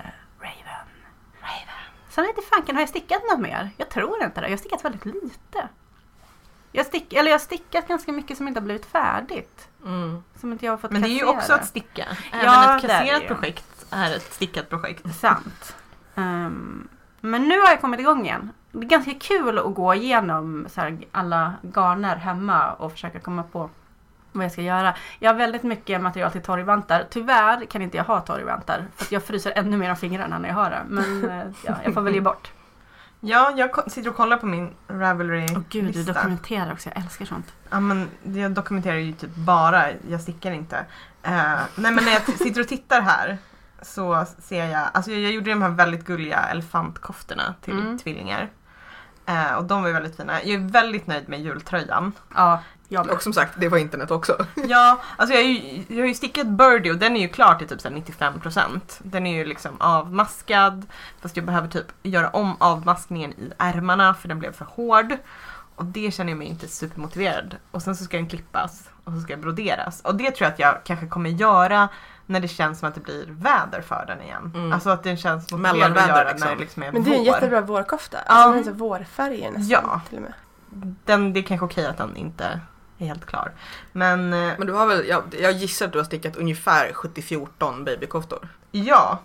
[1.46, 1.74] Raven.
[2.09, 3.70] Sen vet inte fanken, har jag stickat något mer?
[3.76, 4.46] Jag tror inte det.
[4.46, 5.68] Jag har stickat väldigt lite.
[6.72, 9.68] Jag, stick, eller jag har stickat ganska mycket som inte har blivit färdigt.
[9.85, 10.22] Mm.
[10.40, 11.37] Som inte jag har fått Men det är ju kassera.
[11.38, 12.04] också att sticka.
[12.32, 15.16] Även Ja, ett kasserat projekt är ett stickat projekt.
[15.16, 15.76] Sant.
[16.14, 16.88] Ehm,
[17.20, 18.50] men nu har jag kommit igång igen.
[18.72, 23.42] Det är ganska kul att gå igenom så här, alla garner hemma och försöka komma
[23.42, 23.70] på
[24.38, 24.94] vad jag ska göra.
[25.18, 27.05] Jag har väldigt mycket material till torgvantar.
[27.11, 30.57] Tyvärr kan inte jag ha torgvantar för jag fryser ännu mer om fingrarna när jag
[30.57, 30.83] har det.
[30.88, 32.53] Men eh, ja, jag får välja bort.
[33.20, 35.59] Ja, jag sitter och kollar på min Ravelry-lista.
[35.59, 36.88] Åh gud, du dokumenterar också.
[36.94, 37.53] Jag älskar sånt.
[37.70, 40.77] Ja, men jag dokumenterar ju typ bara, jag stickar inte.
[41.22, 41.33] Eh,
[41.75, 43.38] nej men när jag sitter och tittar här
[43.83, 47.99] så ser jag, alltså jag, jag gjorde de här väldigt gulliga elefantkoftorna till Mm.
[47.99, 48.49] tvillingar.
[49.27, 50.43] Eh, och de var ju väldigt fina.
[50.43, 52.12] Jag är väldigt nöjd med jultröjan.
[52.35, 53.15] Ja, jag med.
[53.15, 54.47] Och som sagt, det var internet också.
[54.69, 57.55] Ja, alltså jag, är ju, jag har ju stickat Birdie och den är ju klar
[57.55, 58.81] till typ så här 95%.
[58.99, 60.87] Den är ju liksom avmaskad.
[61.21, 65.17] Fast jag behöver typ göra om avmaskningen i ärmarna för den blev för hård.
[65.77, 67.57] Och det känner jag mig inte supermotiverad.
[67.71, 70.01] Och sen så ska den klippas och så ska den broderas.
[70.01, 71.89] Och det tror jag att jag kanske kommer göra
[72.27, 74.53] när det känns som att det blir väder för den igen.
[74.55, 74.73] Mm.
[74.73, 76.49] Alltså att den känns motiverad att Mellanväder, göra liksom.
[76.49, 77.27] när det liksom är Men det är en vår.
[77.27, 78.19] jättebra vårkofta.
[78.27, 78.33] Ja.
[78.33, 80.01] Alltså den är så vårfärger nästan Ja.
[80.09, 80.33] till och med.
[81.05, 82.61] Den, det är kanske okej att den inte
[82.99, 83.53] är helt klar.
[83.93, 87.85] Men eh, Men du har väl, jag, jag gissar att du har stickat ungefär 70-14
[87.85, 88.49] babykoftor.
[88.71, 89.21] Ja,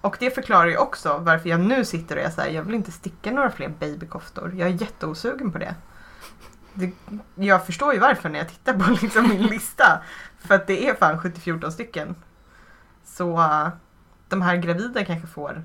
[0.00, 2.92] och det förklarar ju också varför jag nu sitter och är såhär, jag vill inte
[2.92, 4.52] sticka några fler babykoftor.
[4.56, 5.74] Jag är jätteosugen på det.
[6.74, 6.92] det.
[7.34, 10.02] Jag förstår ju varför när jag tittar på liksom min lista.
[10.38, 12.14] För att det är fan 70-14 stycken.
[13.16, 13.68] Så uh,
[14.28, 15.64] de här gravida kanske får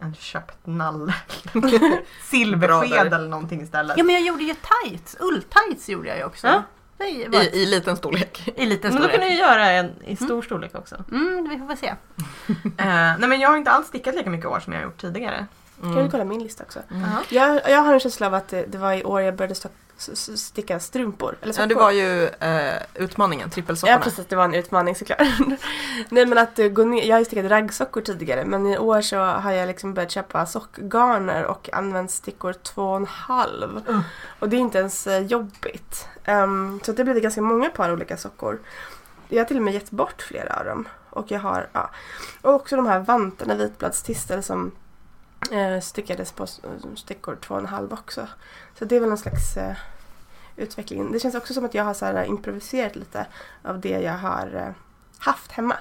[0.00, 1.14] en köpt nalle.
[2.24, 3.98] Silversked eller någonting istället.
[3.98, 5.16] Ja men jag gjorde ju tights.
[5.20, 6.46] Ulltights gjorde jag ju också.
[6.46, 6.62] Ja.
[6.98, 8.52] Var I, I liten storlek.
[8.56, 9.20] i liten Men då storlek.
[9.20, 11.04] kan du ju göra en i stor storlek också.
[11.10, 11.86] Mm, vi får väl se.
[12.78, 15.00] Eh, nej men jag har inte alls stickat lika mycket år som jag har gjort
[15.00, 15.46] tidigare.
[15.80, 16.80] Kan du kolla min lista också?
[16.90, 17.02] Mm.
[17.02, 17.22] Ja.
[17.28, 19.54] Jag, jag har en känsla av att det, det var i år jag började
[19.98, 21.36] sticka strumpor.
[21.42, 23.98] Eller Ja, det var ju eh, utmaningen, trippelsockorna.
[23.98, 25.18] Ja precis, det var en utmaning såklart.
[26.08, 29.00] Nej men att eh, gå ner, jag har ju stickat raggsockor tidigare men i år
[29.00, 33.82] så har jag liksom börjat köpa sockgarner och använt stickor två och en halv.
[33.88, 34.00] Mm.
[34.38, 36.08] Och det är inte ens eh, jobbigt.
[36.24, 38.60] Ehm, så det blir det ganska många par olika sockor.
[39.28, 40.88] Jag har till och med gett bort flera av dem.
[41.10, 41.90] Och jag har, ja.
[42.40, 44.72] Och också de här vantarna, vitbladstistel som
[45.52, 48.28] eh, stickades på eh, stickor två och en halv också.
[48.78, 49.76] Så det är väl någon slags eh,
[50.56, 51.12] utveckling.
[51.12, 53.26] Det känns också som att jag har så här, eh, improviserat lite
[53.62, 54.74] av det jag har eh,
[55.18, 55.76] haft hemma.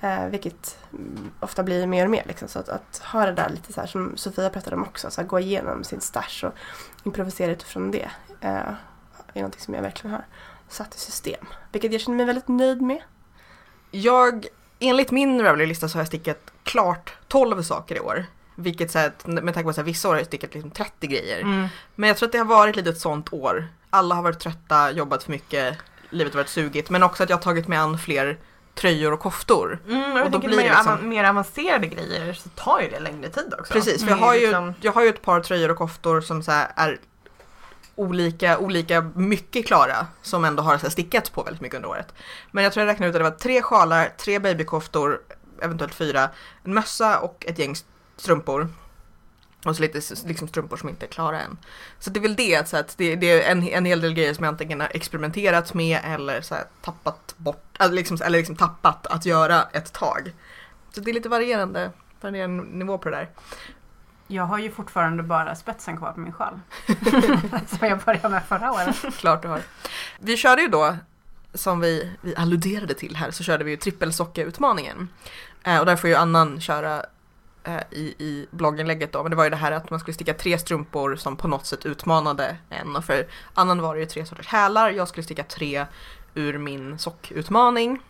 [0.00, 2.24] Eh, vilket mm, ofta blir mer och mer.
[2.26, 2.48] Liksom.
[2.48, 5.10] Så att, att ha det där lite så här som Sofia pratade om också.
[5.10, 6.52] Så här, gå igenom sin stash och
[7.04, 8.10] improvisera utifrån det.
[8.40, 8.72] Eh,
[9.34, 10.24] är någonting som jag verkligen har
[10.68, 11.46] satt i system.
[11.72, 13.02] Vilket jag känner mig väldigt nöjd med.
[13.90, 14.46] Jag,
[14.78, 18.26] enligt min Ravelry-lista så har jag stickat klart 12 saker i år.
[18.60, 21.40] Vilket så här, med tanke på att vissa år har jag stickat liksom 30 grejer.
[21.40, 21.68] Mm.
[21.94, 23.68] Men jag tror att det har varit lite ett sånt år.
[23.90, 25.78] Alla har varit trötta, jobbat för mycket,
[26.10, 26.90] livet har varit sugigt.
[26.90, 28.38] Men också att jag har tagit mig an fler
[28.74, 29.78] tröjor och koftor.
[29.88, 33.54] Mm, och då blir det liksom- mer avancerade grejer så tar ju det längre tid
[33.58, 33.72] också.
[33.72, 36.20] Precis, för Mm, jag har, ju, liksom- jag har ju ett par tröjor och koftor
[36.20, 36.98] som så här är
[37.94, 42.14] olika, olika mycket klara som ändå har så stickats på väldigt mycket under året.
[42.50, 45.20] Men jag tror jag räknade ut att det var tre sjalar, tre babykoftor,
[45.62, 46.28] eventuellt fyra,
[46.64, 47.74] en mössa och ett gäng
[48.20, 48.68] strumpor.
[49.64, 51.58] Och så lite liksom strumpor som inte är klara än.
[51.98, 54.14] Så det är väl det, att, så att det, det är en, en hel del
[54.14, 58.38] grejer som jag antingen har experimenterat med eller så här, tappat bort, eller liksom, eller
[58.38, 60.32] liksom tappat att göra ett tag.
[60.90, 63.28] Så det är lite varierande, varierande nivå på det där.
[64.26, 66.60] Jag har ju fortfarande bara spetsen kvar på min sjal.
[67.66, 68.96] Som jag började med förra året.
[69.18, 69.60] Klart du har.
[70.18, 70.96] Vi körde ju då,
[71.54, 75.08] som vi, vi alluderade till här, så körde vi ju trippelsocka-utmaningen.
[75.64, 77.02] Eh, och där får ju Annan köra
[77.90, 80.58] i, i blogginlägget då, men det var ju det här att man skulle sticka tre
[80.58, 82.96] strumpor som på något sätt utmanade en.
[82.96, 85.86] Och för annan var det ju tre sorters hälar, jag skulle sticka tre
[86.34, 88.02] ur min sockutmaning.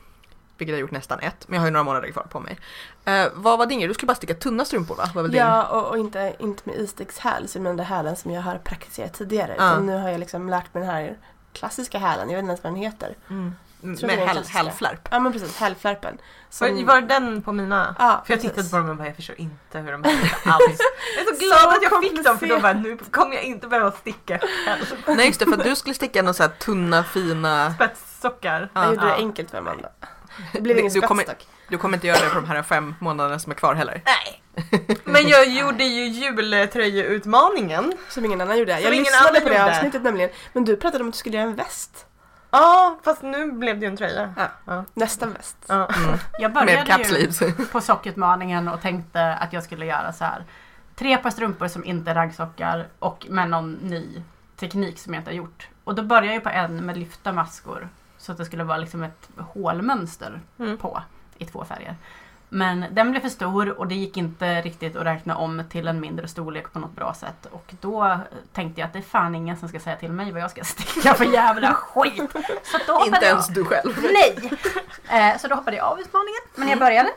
[0.58, 2.58] Vilket jag gjort nästan ett, men jag har ju några månader kvar på mig.
[3.04, 3.88] Eh, vad var din grej?
[3.88, 5.10] Du skulle bara sticka tunna strumpor va?
[5.14, 5.40] Var väl din?
[5.40, 8.58] Ja, och, och inte, inte med istickshäl, så med den där hälen som jag har
[8.58, 9.54] praktiserat tidigare.
[9.54, 11.16] Utan nu har jag liksom lärt mig den här
[11.52, 13.16] klassiska hälen, jag vet inte ens vad den heter.
[13.30, 13.54] Mm.
[13.80, 15.08] Med hälflärp.
[15.10, 16.18] Ja men precis, hälflärpen.
[16.60, 17.94] Var, var det den på mina?
[17.98, 18.50] Ja, För jag precis.
[18.50, 20.78] tittade på dem och bara, jag förstår inte hur de heter alls.
[21.16, 23.44] Jag är så glad Så att jag fick dem för då bara, nu kommer jag
[23.44, 24.84] inte behöva sticka själv.
[25.16, 27.74] Nej just det, för att du skulle sticka några så här tunna fina...
[27.74, 28.70] Spetssockar.
[28.74, 29.14] Jag gjorde det Ja.
[29.16, 29.88] enkelt för Amanda.
[30.52, 31.48] Det blev Du- ingen du kommer- spetsstock.
[31.68, 34.02] Du kommer inte göra det på de här fem månaderna som är kvar heller.
[34.04, 34.42] Nej.
[35.04, 37.92] Men jag gjorde ju jultröjeutmaningen.
[38.08, 38.74] Som ingen annan gjorde.
[38.74, 39.76] Som jag ingen lyssnade annan på det gjorde.
[39.76, 40.30] avsnittet nämligen.
[40.52, 42.06] Men du pratade om att du skulle göra en väst.
[42.50, 44.34] Ja, fast nu blev det ju en tröja.
[44.36, 44.48] Ja.
[44.64, 44.84] Ja.
[44.94, 45.56] Nästa väst.
[45.66, 45.74] Ja.
[45.86, 46.18] Mm.
[46.38, 50.44] Jag började ju på sockutmaningen och tänkte att jag skulle göra så här.
[50.94, 54.22] Tre par strumpor som inte är raggsockar och med någon ny
[54.56, 55.68] teknik som jag inte har gjort.
[55.84, 57.88] Och då började jag på en med lyfta maskor.
[58.18, 60.78] Så att det skulle vara liksom ett hålmönster Mm.
[60.78, 61.02] på
[61.38, 61.96] i två färger.
[62.48, 66.00] Men den blev för stor och det gick inte riktigt att räkna om till en
[66.00, 67.46] mindre storlek på något bra sätt.
[67.50, 68.18] Och då
[68.52, 70.64] tänkte jag att det är fan ingen som ska säga till mig vad jag ska
[70.64, 72.32] sticka för jävla skit.
[72.64, 74.08] Så då Inte jag ens du själv.
[74.12, 74.52] Nej!
[75.08, 76.40] Eh, så då hoppade jag av utmaningen.
[76.54, 77.10] Men jag började.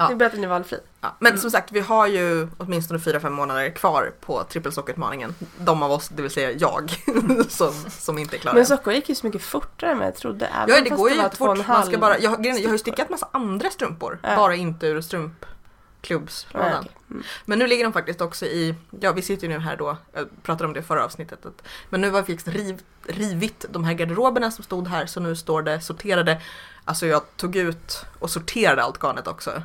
[0.00, 0.08] Ja.
[0.08, 0.78] Nu berättar ni valfri.
[1.00, 5.34] Ja, men som sagt, vi har ju åtminstone 4-5 månader kvar på trippelsockutmaningen.
[5.58, 6.90] De av oss, det vill säga jag,
[7.48, 8.54] som, som inte är klara.
[8.54, 10.46] Men sockor gick ju så mycket fortare än vad jag trodde.
[10.46, 11.66] Även ja, det går ju jättefort.
[11.68, 14.36] Man ska bara, jag, är, jag har ju stickat massa andra strumpor, Ja.
[14.36, 16.78] bara inte ur Ja, strumpklubbslådan.
[16.80, 16.90] okej.
[17.10, 17.22] Mm.
[17.44, 20.28] Men nu ligger de faktiskt också i, ja vi sitter ju nu här då, jag
[20.42, 23.94] pratade om det i förra avsnittet, att, men nu har vi riv, rivit de här
[23.94, 26.40] garderoberna som stod här så nu står det sorterade,
[26.84, 29.62] alltså jag tog ut och sorterade allt garnet också.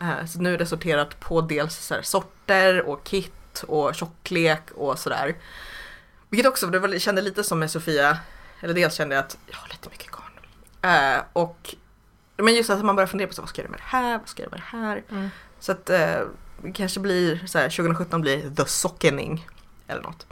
[0.00, 5.36] Eh, Så nu är det sorterat på dels sorter och kit och tjocklek och sådär.
[6.28, 8.18] Vilket också, det kände lite som med Sofia,
[8.60, 11.12] eller dels kände jag att jag har lite mycket garn.
[11.16, 11.74] Eh, och
[12.36, 14.18] men just att man börjar fundera på så, vad ska jag göra med det här,
[14.18, 15.02] vad ska jag göra med det här?
[15.10, 15.28] Mm.
[15.60, 16.20] Så att eh,
[16.74, 19.48] kanske blir så här, 2017 blir the sockening
[19.86, 20.26] eller något.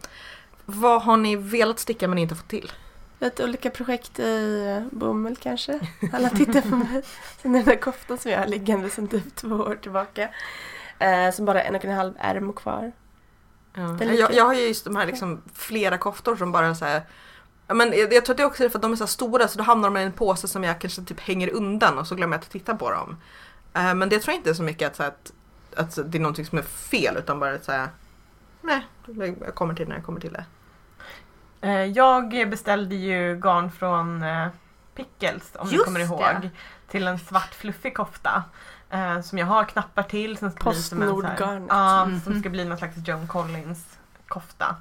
[0.64, 2.72] Vad har ni velat sticka men inte fått till?
[3.18, 5.80] Lite olika projekt i eh, bomull kanske.
[6.12, 7.02] Alla tittar på mig.
[7.42, 10.28] Sen den där koftan som jag har liggande sedan typ två år tillbaka.
[10.98, 12.92] Eh, som bara en och en halv ärm kvar.
[13.74, 13.98] Ja.
[14.00, 17.02] Är Jag, jag har ju just de här liksom flera koftor som bara så här
[17.66, 19.58] men jag, jag tror att det är också för att de är så stora så
[19.58, 22.36] då hamnar de i en påse som jag kanske typ hänger undan och så glömmer
[22.36, 23.16] jag att titta på dem.
[23.74, 25.32] Eh, men det tror jag inte är så mycket att, så här, att,
[25.76, 27.88] att det är någonting som är fel utan bara att säga
[28.60, 28.86] nej,
[29.40, 30.44] jag kommer till det när jag kommer till det.
[31.64, 34.46] Eh, Jag beställde ju garn från eh,
[34.94, 36.04] Pickles om Just kommer det.
[36.06, 36.50] ihåg.
[36.88, 38.42] Till en svart fluffig kofta.
[38.90, 40.38] eh, Som jag har knappar till.
[40.60, 41.66] Postnordgarnet.
[41.68, 43.98] Ja, som ska bli någon slags Joan Collins
[44.28, 44.76] kofta.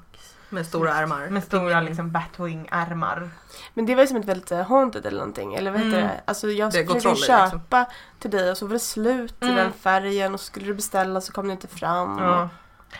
[0.48, 1.28] Med stora ärmar.
[1.28, 3.30] Med stora liksom Batwing-ärmar.
[3.74, 5.54] Men det var ju som ett väldigt haunted eller någonting.
[5.54, 6.08] Eller vad heter Mm.
[6.10, 6.20] det?
[6.24, 7.16] Alltså jag Det försökte liksom.
[7.50, 7.86] köpa
[8.18, 9.56] till dig och så var det slut i Mm.
[9.56, 12.18] den färgen och så skulle du beställa så kom det inte fram.
[12.18, 12.48] Ja.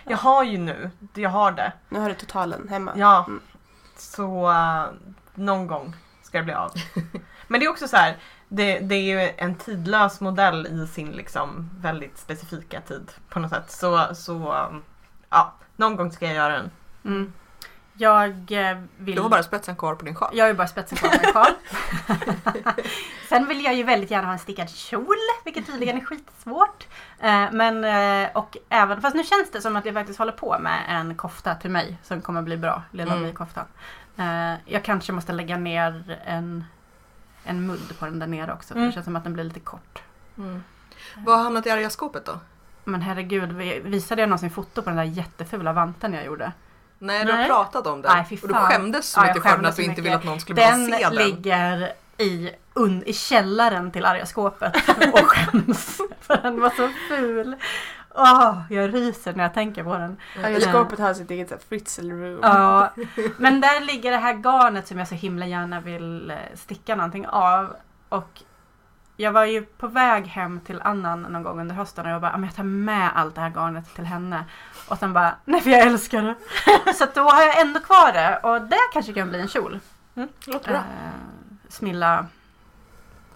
[0.05, 1.73] Jag har ju nu, jag har det.
[1.89, 2.93] Nu har du totalen hemma.
[2.97, 3.25] Ja.
[3.29, 3.41] Mm.
[4.05, 4.87] Så eh,
[5.35, 6.73] någon gång ska det bli av.
[7.49, 8.17] Men det är också så här,
[8.49, 13.51] det, det är ju en tidlös modell i sin liksom väldigt specifika tid på något
[13.51, 13.71] sätt.
[13.71, 14.83] Så, så um,
[15.31, 16.71] ja, någon gång ska jag göra den.
[17.05, 17.33] Mm.
[17.97, 18.31] Jag
[18.71, 19.15] eh, vill...
[19.17, 20.31] Du har bara spetsen kvar på din sjal.
[20.33, 21.53] Jag har ju bara spetsen kvar på min sjal.
[23.29, 26.87] Sen vill jag ju väldigt gärna ha en stickad kjol, vilket tydligen är skitsvårt.
[27.21, 30.59] Eh, men, eh, och även, fast nu känns det som att jag faktiskt håller på
[30.61, 33.25] med en kofta till mig som kommer bli bra, lilla Mm.
[33.25, 33.65] My-koftan.
[34.17, 36.65] Eh, jag kanske måste lägga ner en,
[37.45, 38.87] en mudd på den där nere också, för Mm.
[38.91, 40.03] det känns som att den blir lite kort.
[40.39, 40.63] Mm.
[41.17, 42.41] Vad har hamnat i arga skåpet då?
[42.85, 46.53] Men herregud, vi- visade jag någonsin foto på den där jättefula vanten jag gjorde?
[46.99, 47.49] Nej, du har Nej.
[47.49, 48.09] pratat om det.
[48.15, 48.67] Nej, fy och du fan.
[48.71, 50.05] skämdes så Ja, jag mycket för den skämdes att du så inte mycket.
[50.05, 51.15] ville att någon skulle behöva Den se den.
[51.15, 54.77] ligger i, un, i källaren till arga skåpet
[55.13, 56.01] och skäms.
[56.21, 57.57] För den var så ful.
[58.17, 60.17] Åh, jag ryser när jag tänker på den.
[60.43, 61.61] Ja, skåpet har sitt eget så här
[62.11, 62.39] room.
[62.43, 62.91] Ja,
[63.39, 67.27] men där ligger det här garnet som jag så himla gärna vill eh, sticka någonting
[67.27, 67.77] av.
[68.09, 68.43] Och
[69.17, 72.31] jag var ju på väg hem till Annan någon gång under hösten och jag bara,
[72.31, 74.45] "Ja, men jag tar med allt det här garnet till henne.
[74.89, 76.95] Och sen bara, nej för jag älskar det.
[76.95, 79.81] så då har jag ändå kvar det och det kanske kan bli en kjol.
[80.15, 80.77] Mm, låter bra.
[80.79, 80.85] Eh,
[81.69, 82.27] Smilla,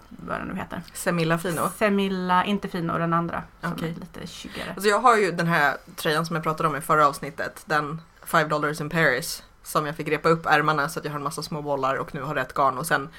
[0.09, 0.81] vad den nu heter.
[0.93, 1.69] Semilla Fino.
[1.77, 3.43] Semilla, inte Fino, den andra.
[3.61, 3.89] Som Okej.
[3.89, 4.69] är lite tjuggare.
[4.69, 7.63] Alltså jag har ju den här tröjan som jag pratade om i förra avsnittet.
[7.65, 9.43] Den 5 dollars in Paris.
[9.63, 12.15] Som jag fick repa upp ärmarna så att jag har en massa små bollar och
[12.15, 12.77] nu har rätt garn.
[12.77, 13.09] Och sen tror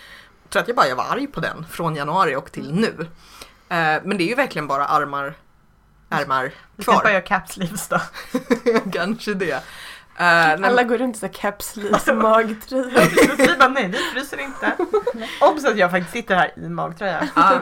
[0.53, 3.07] jag att jag bara jag var arg på den från januari och till nu.
[3.69, 5.35] Eh, men det är ju verkligen bara armar
[6.11, 7.11] ärmar Vi ska kvar.
[7.11, 8.01] göra cap sleeves då.
[8.92, 9.62] Kanske det.
[10.18, 13.09] Nej, Alla går runt i såhär capsleys magtröja.
[13.38, 14.77] Vi bara nej, vi fryser inte.
[15.40, 17.29] Obs att jag faktiskt sitter här i magtröja.
[17.37, 17.61] Ja.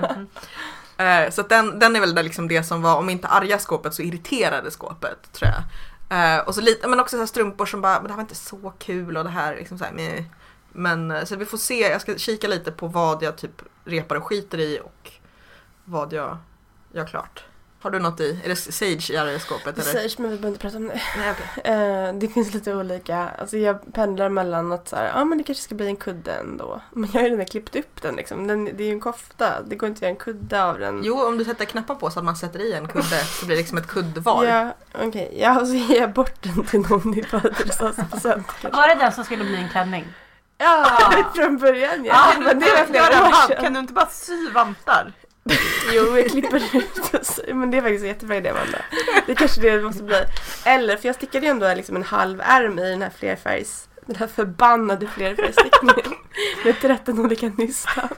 [1.04, 3.58] Eh, så att den, den är väl det, liksom det som var, om inte arga
[3.58, 6.34] skåpet så irriterade skåpet tror jag.
[6.37, 8.22] Eh, och så lite, men också så här strumpor som bara, men det här var
[8.22, 10.24] inte så kul och det här liksom så här, meh.
[10.72, 14.24] Men så vi får se, jag ska kika lite på vad jag typ repar och
[14.26, 15.12] skiter i och
[15.84, 16.38] vad jag
[16.92, 17.44] gör klart.
[17.80, 18.40] Har du något i?
[18.44, 19.92] Är det Sage i arga skåpet Det eller?
[20.00, 21.00] sägs men vi behöver inte prata om det.
[21.18, 21.72] Nej, okej.
[22.08, 25.44] Eh, det finns lite olika, alltså jag pendlar mellan att så här, ja men det
[25.44, 26.80] kanske ska bli en kudde ändå.
[26.92, 28.46] Men jag har ju redan klippt upp den liksom.
[28.46, 31.00] Den, det är ju en kofta, det går inte att göra en kudde av den.
[31.04, 33.56] Jo, om du sätter knappar på så att man sätter i en kudde så blir
[33.56, 34.44] det liksom ett kuddvar.
[34.44, 35.34] Ja, okej.
[35.40, 38.46] Ja, och så ger jag bort den till någon i födelsedagspresent.
[38.72, 40.04] Var det den som skulle bli en klänning?
[40.60, 41.00] Ja,
[41.34, 42.32] från början ja.
[42.34, 43.62] Ja, men det var flera år sedan.
[43.62, 45.12] Kan du inte bara sy vantar?
[45.92, 48.78] Jo, jag klipper ut Men det är faktiskt en jättebra idé Amanda.
[49.26, 50.16] Det kanske det det måste bli.
[50.64, 53.88] Eller, för jag stickade ju ändå liksom en halv ärm i den här flerfärgs...
[54.06, 56.14] Den här förbannade flerfärgsstickningen.
[56.64, 58.08] Med 13 olika nystan.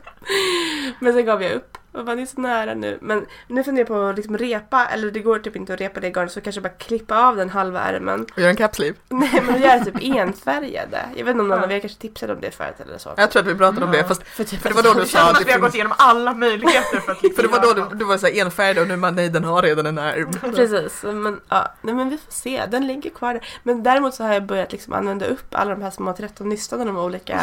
[0.99, 1.79] Men sen gav jag upp.
[1.93, 2.99] Och bara, det är så nära nu.
[3.03, 6.01] Men nu funderar jag på att liksom repa, eller det går typ inte att repa
[6.01, 8.27] det garnet så kanske bara klippa av den halva ärmen.
[8.35, 8.97] Och gör en capsleeve.
[9.09, 10.99] Nej men göra typ enfärgade.
[11.17, 11.65] Jag vet inte om någon Ja.
[11.65, 13.15] av er kanske tipsade om det förut eller så.
[13.17, 15.07] Jag tror att vi pratade om det fast För, typ för det var då du
[15.07, 17.75] sa att vi har det gått igenom alla möjligheter för att liksom För det var
[17.75, 19.87] då göra du, du var så här enfärgad och nu man nej den har redan
[19.87, 20.31] en ärm.
[20.55, 22.67] Precis, men, ja, nej, men vi får se.
[22.71, 23.47] Den ligger kvar där.
[23.63, 26.81] Men däremot så har jag börjat liksom använda upp alla de här små 13 nystan
[26.83, 27.41] i de olika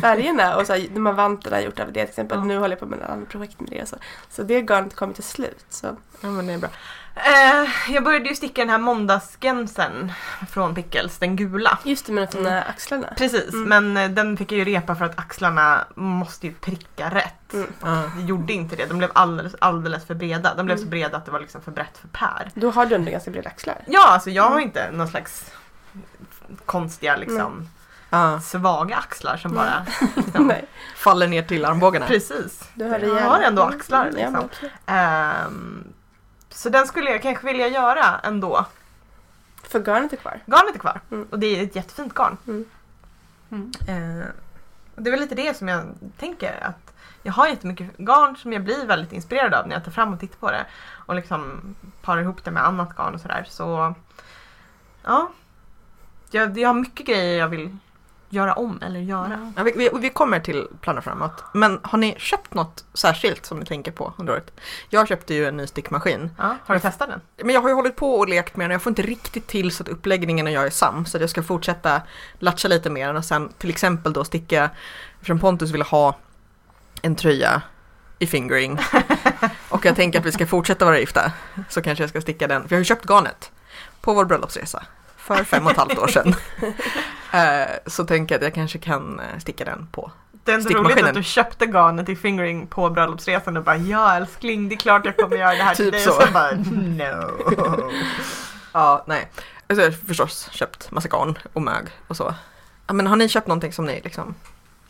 [0.00, 0.56] färgerna.
[0.56, 2.38] Och så här, de här vantarna har jag gjort av det till exempel.
[2.38, 2.44] Ja.
[2.44, 3.83] Nu håller jag på med ett annat projekt med det.
[3.86, 3.96] Så,
[4.30, 5.64] så det garnet kommer till slut.
[5.68, 5.96] Så.
[6.20, 6.70] Ja men det är bra.
[7.16, 10.12] Eh, jag började ju sticka den här måndagsgensen
[10.50, 11.78] från Pickles, den gula.
[11.84, 12.62] Just det med de Mm.
[12.68, 13.12] axlarna.
[13.16, 13.68] Precis, Mm.
[13.92, 17.52] men eh, den fick jag ju repa för att axlarna måste ju pricka rätt.
[17.54, 17.66] Mm.
[17.82, 18.02] Ja.
[18.16, 20.54] Det gjorde inte det, de blev alldeles, alldeles för breda.
[20.54, 20.90] De blev så Mm.
[20.90, 22.50] breda att det var liksom för brett för Per.
[22.54, 23.82] Då har du ändå ganska breda axlar.
[23.86, 25.50] Ja, alltså jag har inte någon slags
[26.66, 27.68] konstiga liksom
[28.14, 28.40] Ja.
[28.40, 30.64] svaga axlar som bara liksom, Nej,
[30.96, 32.06] Faller ner till armbågarna.
[32.06, 32.70] Precis.
[32.74, 34.44] du har Jag har ändå axlar, Mm, ja, liksom.
[34.44, 34.72] absolut.
[34.86, 35.84] Ehm,
[36.50, 38.64] så den skulle jag kanske vilja göra ändå.
[39.62, 40.40] För garnet är kvar.
[40.46, 41.26] Garnet är kvar Mm.
[41.30, 42.36] och det är ett jättefint garn.
[42.46, 42.64] Mm.
[43.50, 44.22] Mm.
[44.96, 45.84] Och det är väl lite det som jag
[46.18, 49.90] tänker att jag har jättemycket garn som jag blir väldigt inspirerad av när jag tar
[49.92, 50.66] fram och tittar på det
[51.06, 53.46] och liksom parar ihop det med annat garn och sådär.
[53.48, 53.94] Så
[55.04, 55.30] ja,
[56.30, 57.76] jag, jag har mycket grejer jag vill
[58.34, 59.52] göra om eller göra.
[59.56, 61.44] Ja, vi, vi, vi kommer till planer framåt.
[61.52, 64.60] Men har ni köpt något särskilt som ni tänker på under året?
[64.90, 66.30] Jag köpte ju en ny stickmaskin.
[66.38, 67.20] Ja, har du testat den?
[67.46, 69.46] Men jag har ju hållit på och lekt med den och jag får inte riktigt
[69.46, 71.06] till så att uppläggningen och jag är sam.
[71.06, 72.02] Så jag ska fortsätta
[72.38, 74.70] latcha lite den och sen till exempel då sticka,
[75.14, 76.16] eftersom Pontus ville ha
[77.02, 77.62] en tröja
[78.18, 78.78] i fingering.
[79.68, 81.32] och jag tänker att vi ska fortsätta vara gifta.
[81.68, 83.50] Så kanske jag ska sticka den, för jag har ju köpt garnet
[84.00, 84.82] på vår bröllopsresa.
[85.24, 86.34] För fem och ett halvt år sedan.
[87.32, 90.12] Eh, så tänker jag att jag kanske kan eh, sticka den på.
[90.44, 94.16] Det är ändå roligt att du köpte garnet i fingering på bröllopsresan och bara ja
[94.16, 96.22] älskling det är klart jag kommer göra det här till Typ dig så.
[96.22, 97.92] och bara no.
[98.72, 99.30] Ja, nej.
[99.66, 102.34] Alltså, jag har förstås köpt massa garn och mög och så.
[102.86, 104.34] Ja, men har ni köpt någonting som ni liksom?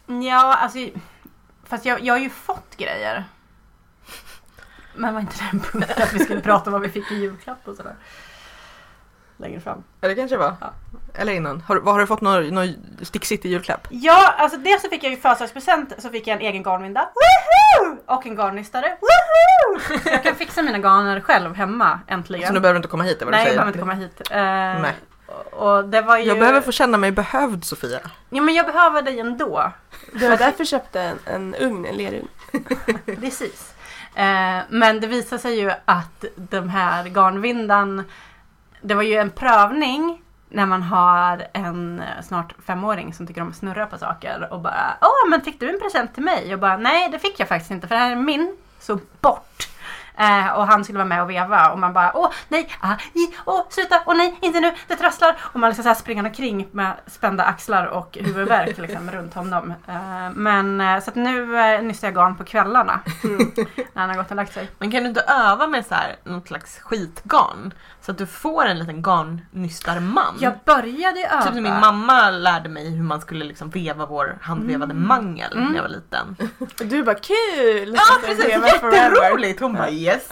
[0.07, 0.79] Ja, alltså.
[1.69, 3.25] Fast jag, jag har ju fått grejer.
[4.95, 7.15] Men var inte det en punkt att vi skulle prata om vad vi fick i
[7.15, 7.95] julklapp och sådär?
[9.37, 9.85] Längre fram.
[10.01, 10.55] Ja, det kanske var.
[10.61, 10.73] Ja.
[11.15, 11.61] Eller innan.
[11.61, 13.87] Har, vad har du fått någon, någon Stick City julklapp?
[13.91, 17.09] Ja, alltså dels så fick jag ju födelsedagspresent så fick jag en egen garnvinda.
[17.15, 17.99] Woohoo!
[18.07, 18.97] Och en garnnystare.
[19.01, 20.01] Woohoo!
[20.05, 22.47] Jag kan fixa mina garner själv hemma äntligen.
[22.47, 23.95] Så nu behöver du inte komma hit, är vad Nej, du jag behöver inte komma
[23.95, 24.21] hit.
[24.31, 24.37] Eh,
[24.83, 24.95] Nej.
[25.51, 26.25] Och det var ju...
[26.25, 28.01] Jag behöver få känna mig behövd, Sofia.
[28.31, 29.73] Ja, men jag behöver dig ändå.
[30.13, 32.29] Du har därför köpt en, en ugn, en lerugn.
[33.21, 33.75] Precis.
[34.15, 38.05] Eh, men det visar sig ju att de här garnvindan,
[38.85, 43.49] det var ju en prövning när man har en eh, snart femåring som tycker om
[43.49, 46.55] att snurra på saker och bara Åh, men fick du en present till mig?
[46.55, 49.69] Och bara nej, det fick jag faktiskt inte för det här är min, så bort!
[50.17, 53.35] Eh, och han skulle vara med och veva och man bara åh nej, ah, i,
[53.45, 55.37] åh sluta, åh nej, inte nu, det trasslar!
[55.43, 59.71] Och man liksom så här springer omkring med spända axlar och huvudvärk liksom, runt honom.
[59.89, 63.01] Eh, men eh, så att nu eh, nystar jag garn på kvällarna
[63.93, 64.71] när han har gått och lagt sig.
[64.79, 67.73] Men kan du inte öva med så här, något slags skitgarn?
[68.07, 70.35] Så att du får en liten garnnystarman.
[70.41, 71.43] Jag började öva.
[71.43, 75.69] Typ som min mamma lärde mig hur man skulle liksom veva vår handvevade mangel Mm.
[75.69, 76.37] när jag var liten.
[76.59, 77.95] Och du bara kul!
[77.95, 78.97] Ja precis, Leva forever.
[78.97, 79.61] jätteroligt!
[79.61, 80.29] Hon bara yes.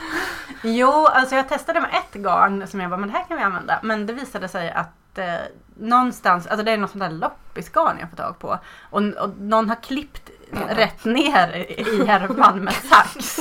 [0.62, 3.42] Jo, alltså jag testade med ett garn som jag bara, men det här kan vi
[3.42, 3.78] använda.
[3.82, 5.34] Men det visade sig att att eh,
[5.76, 8.58] någonstans, alltså det är något sånt där loppisgarn jag får tag på.
[8.90, 10.30] Och, och någon har klippt
[10.68, 13.38] rätt ner i härvan med sax.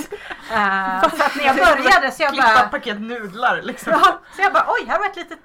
[0.52, 3.94] Eh, så att när jag började så jag Klippa bara, paket nudlar liksom.
[3.94, 5.40] ja, så jag bara oj, här var ett litet,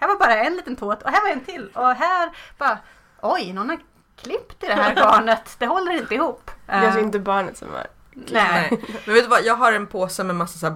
[0.00, 2.78] här var bara en liten tåt och här var en till och här bara,
[3.22, 3.78] oj, någon har
[4.22, 6.50] klippt i det här garnet, det håller inte ihop.
[6.66, 7.86] Det är alltså Eh, inte barnet som har...
[8.10, 8.26] nej.
[8.30, 8.70] Nej.
[9.04, 10.74] Men vet du vad, jag har en påse med massa så här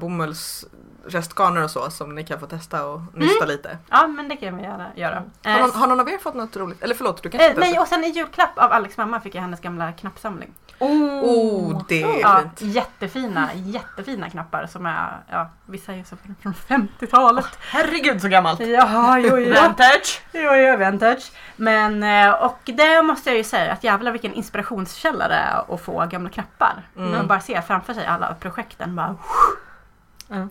[1.03, 3.79] bomullsrestgarner och så som ni kan få testa och nysta lite.
[3.91, 5.23] Ja, men det kan vi gärna göra.
[5.45, 6.83] Har Eh, någon, har någon av er fått något roligt?
[6.83, 9.43] Eller förlåt, du kanske Eh, nej, och sen i julklapp av Alex mamma fick jag
[9.43, 10.55] hennes gamla knappsamling.
[10.79, 12.75] Oh, det är Ja, fint.
[12.75, 17.49] jättefina, jättefina knappar som är, ja, vissa är så från 50-talet.
[17.61, 18.61] Herregud så gammalt.
[18.61, 19.55] Jaha, jo, jo.
[19.63, 20.23] Vintage.
[20.33, 21.33] Jo, jo, vintage.
[21.57, 25.81] Men, eh, och det måste jag ju säga att jävlar vilken inspirationskälla det är att
[25.81, 26.89] få gamla knappar.
[26.97, 27.11] Mm.
[27.11, 29.17] Man bara ser framför sig alla projekten bara.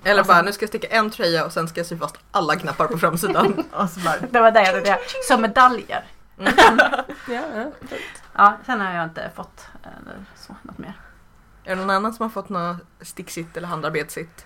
[0.03, 2.55] Eller bara, nu ska jag sticka en tröja och sen ska jag sy fast alla
[2.55, 3.63] knappar på framsidan.
[3.71, 4.99] Och så bara, Det var det jag det.
[5.27, 6.03] Som medaljer.
[7.27, 7.71] Ja, ja.
[8.37, 9.89] Ja, sen har jag inte fått eh,
[10.35, 10.93] så, något mer.
[11.63, 14.45] är det någon annan som har fått något sticksitt eller handarbetssitt?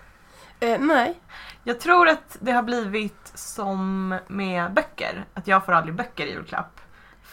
[0.59, 1.19] Eh, nej.
[1.63, 5.25] Jag tror att det har blivit som med böcker.
[5.33, 6.81] Att jag får aldrig böcker i julklapp.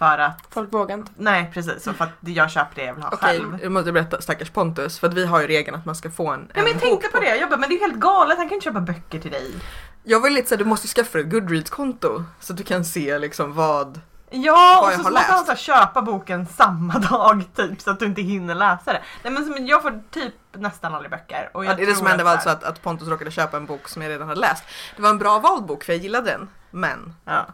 [0.02, 1.12] För att, Folk vågar inte.
[1.16, 3.58] nej precis, och för att jag köper det jag vill ha Okej, själv.
[3.62, 6.30] jag måste berätta stackars Pontus för att vi har ju regeln att man ska få
[6.30, 8.38] en, Nej en men jag tänkte på det, jag bara, men det är helt galet,
[8.38, 9.54] han kan inte köpa böcker till dig.
[10.02, 13.52] Jag var lite såhär, du måste skaffa ett Goodreads-konto så att du kan se liksom
[13.54, 14.00] vad...
[14.30, 18.06] Ja, Vad och så måste han så köpa boken samma dag typ så att du
[18.06, 19.02] inte hinner läsa det.
[19.22, 21.50] Nej men som, jag får typ nästan aldrig böcker.
[21.54, 23.66] Och Ja, det, det som hände var så alltså att, att Pontus råkade köpa en
[23.66, 24.64] bok som jag redan hade läst.
[24.96, 27.46] Det var en bra vald bok för jag gillade den, men Ja.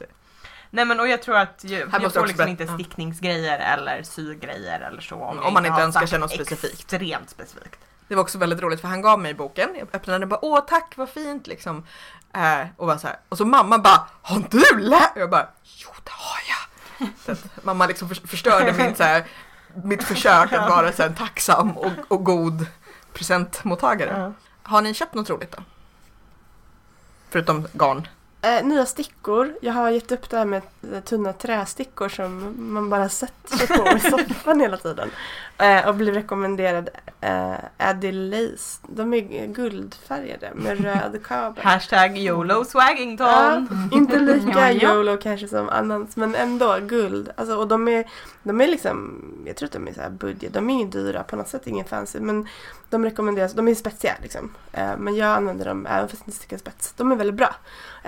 [0.70, 4.02] Nej men och jag tror att ju, jag får jag också liksom inte stickningsgrejer eller
[4.02, 5.14] sygrejer eller så.
[5.14, 6.74] Om jag man inte önskar sig något specifikt.
[6.74, 7.78] Extremt specifikt.
[8.08, 10.44] det var också väldigt roligt för han gav mig boken, jag öppnade den och bara
[10.44, 11.84] åh tack vad fint liksom.
[12.34, 15.12] Eh, och, var så här, och så mamma bara har du läst?
[15.16, 17.08] Jag bara jo det har jag.
[17.24, 19.24] Så att mamma liksom för, förstörde min, så här,
[19.84, 22.66] mitt försök att vara så här, tacksam och, och god
[23.12, 24.20] presentmottagare.
[24.20, 24.32] Ja.
[24.62, 25.62] Har ni köpt något roligt då?
[27.30, 28.08] Förutom garn.
[28.42, 29.54] Eh, nya stickor.
[29.60, 30.62] Jag har gett upp det här med
[30.92, 35.10] eh, tunna trästickor som man bara sätter sig på i soffan hela tiden.
[35.58, 36.88] Eh, och blev rekommenderad
[37.20, 38.80] eh, Addy Lace.
[38.88, 41.64] De är guldfärgade med röd kabel.
[41.64, 43.88] Hashtag YOLO Ja, Swaggington.
[43.92, 44.94] inte lika Ja, ja.
[44.94, 47.30] YOLO kanske som annans men ändå guld.
[47.36, 48.04] Alltså, och de är,
[48.42, 51.36] de är liksom, jag tror att de är så budget, de är inget dyra på
[51.36, 52.48] något sätt, ingen fancy men
[52.90, 54.54] de rekommenderas, de är spetsiga liksom.
[54.72, 56.92] Eh, men jag använder dem även fast inte stickar spets.
[56.96, 57.54] De är väldigt bra.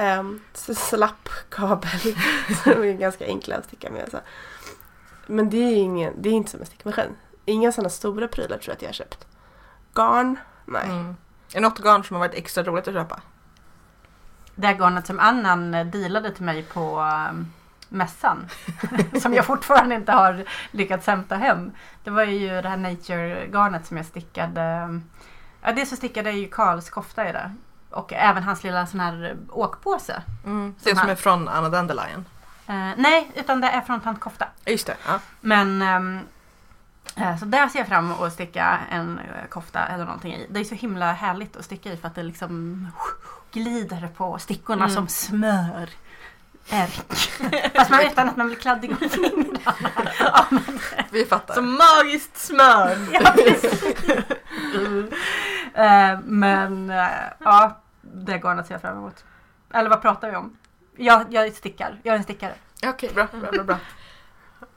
[0.00, 0.22] Eh,
[0.52, 2.00] så slapp kabel,
[2.64, 4.08] de är ganska enkla att sticka med.
[4.10, 4.18] Så.
[5.26, 7.16] Men det är, ingen, det är inte som en stickmaskin.
[7.44, 9.26] Inga sådana stora prylar tror jag att jag har köpt.
[9.94, 10.38] Garn?
[10.64, 10.84] Nej.
[10.84, 11.08] Mm.
[11.08, 13.20] Är det något garn som har varit extra roligt att köpa?
[14.54, 17.52] Det här garnet som Annan eh, dealade till mig på um,
[17.88, 18.48] mässan.
[19.22, 21.72] som jag fortfarande inte har lyckats hämta hem.
[22.04, 25.00] Det var ju det här Nature-garnet som jag stickade.
[25.62, 27.54] Ja, det så stickade jag ju Karls kofta i det.
[27.90, 30.22] Och även hans lilla sån här åkpåse.
[30.44, 30.74] Mm.
[30.82, 32.24] Det Som som är från Anna Dandelion.
[32.66, 34.46] Eh, nej, utan det är från Tant Kofta.
[34.66, 34.96] Just det.
[35.06, 35.18] Ja.
[35.40, 36.20] Men ehm,
[37.16, 40.46] eh, så där ser jag fram emot att sticka en eh, kofta eller någonting i.
[40.50, 42.88] Det är så himla härligt att sticka i för att det liksom
[43.52, 44.94] glider på stickorna Mm.
[44.94, 45.90] som smör.
[47.74, 49.90] Fast man utan att man blir kladdig om fingrarna.
[50.18, 50.46] Ja,
[51.10, 51.54] Vi fattar.
[51.54, 53.08] Som magiskt smör.
[53.12, 53.84] ja, precis.
[56.24, 57.06] men eh,
[57.38, 59.24] ja, det garnet ser jag fram emot.
[59.72, 60.56] Eller vad pratar vi om?
[60.96, 62.00] Jag, jag stickar.
[62.02, 62.54] Jag är en stickare.
[62.86, 63.76] Okej, bra, bra, bra, bra.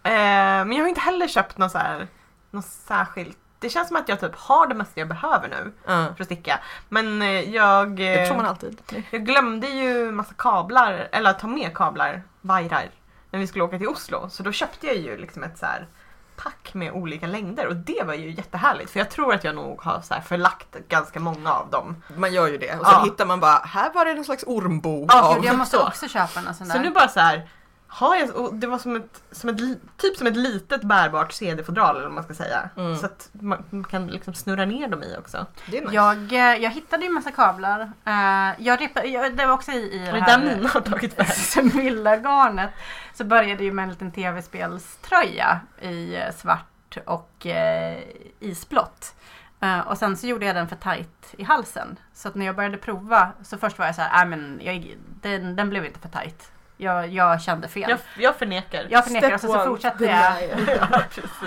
[0.04, 2.08] Eh, men jag har inte heller köpt något så här,
[2.52, 3.38] något särskilt.
[3.60, 6.06] Det känns som att jag typ har det mesta jag behöver nu Ja.
[6.16, 6.60] för att sticka.
[6.90, 8.82] Men eh, jag, Det eh, tror man alltid.
[9.12, 12.90] jag glömde ju massa kablar, eller att ta med kablar, vajrar,
[13.32, 14.30] när vi skulle åka till Oslo.
[14.30, 15.88] Så då köpte jag ju liksom ett så här
[16.36, 19.82] pack med olika längder och det var ju jättehärligt för jag tror att jag nog
[19.82, 22.04] har så här förlagt ganska många av dem.
[22.16, 22.80] Man gör ju det.
[22.80, 23.04] Och sen Ja.
[23.04, 25.06] hittar man bara, här var det någon slags ormbo.
[25.10, 25.84] Ja, av- jag måste så.
[25.88, 26.76] också köpa en sån där.
[26.76, 27.50] Så nu bara så här
[27.94, 29.58] har jag, och det var som ett, som ett,
[29.98, 32.70] typ som ett litet bärbart CD-fodral eller vad man ska säga.
[32.78, 32.96] Mm.
[32.96, 35.46] Så att man, man kan liksom snurra ner dem i också.
[35.72, 35.94] Det är nice.
[35.96, 37.80] Jag, eh, jag hittade ju en massa kablar.
[38.06, 40.82] Eh, jag repa, jag, det var också i, i Det det är här mina har
[40.82, 41.28] tagit.
[41.34, 42.70] Semilla-garnet.
[43.14, 48.00] Så började ju med en liten tv-spelströja i eh, svart och eh,
[48.40, 49.16] isblått.
[49.60, 52.00] Eh, och sen så gjorde jag den för tight i halsen.
[52.14, 54.98] Så att när jag började prova så först var jag så här, "Nej, men jag,
[55.22, 56.50] den, den blev inte för tight.
[56.84, 57.90] Jag, jag kände fel.
[57.90, 58.88] Jag, jag förnekar.
[58.90, 60.34] Jag förnekar och Step så, så fortsatte jag.
[60.78, 61.02] ja.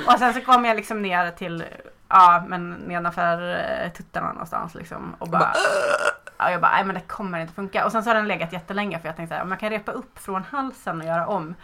[0.07, 1.65] Och sen så kom jag liksom ner till,
[2.09, 5.15] ja men nedanför eh, tuttarna någonstans liksom.
[5.19, 5.53] Och bara,
[6.39, 7.85] Ja, jag bara, nej men det kommer inte funka.
[7.85, 10.19] Och sen så har den legat jättelänge för jag tänkte att man kan repa upp
[10.19, 11.55] från halsen och göra om.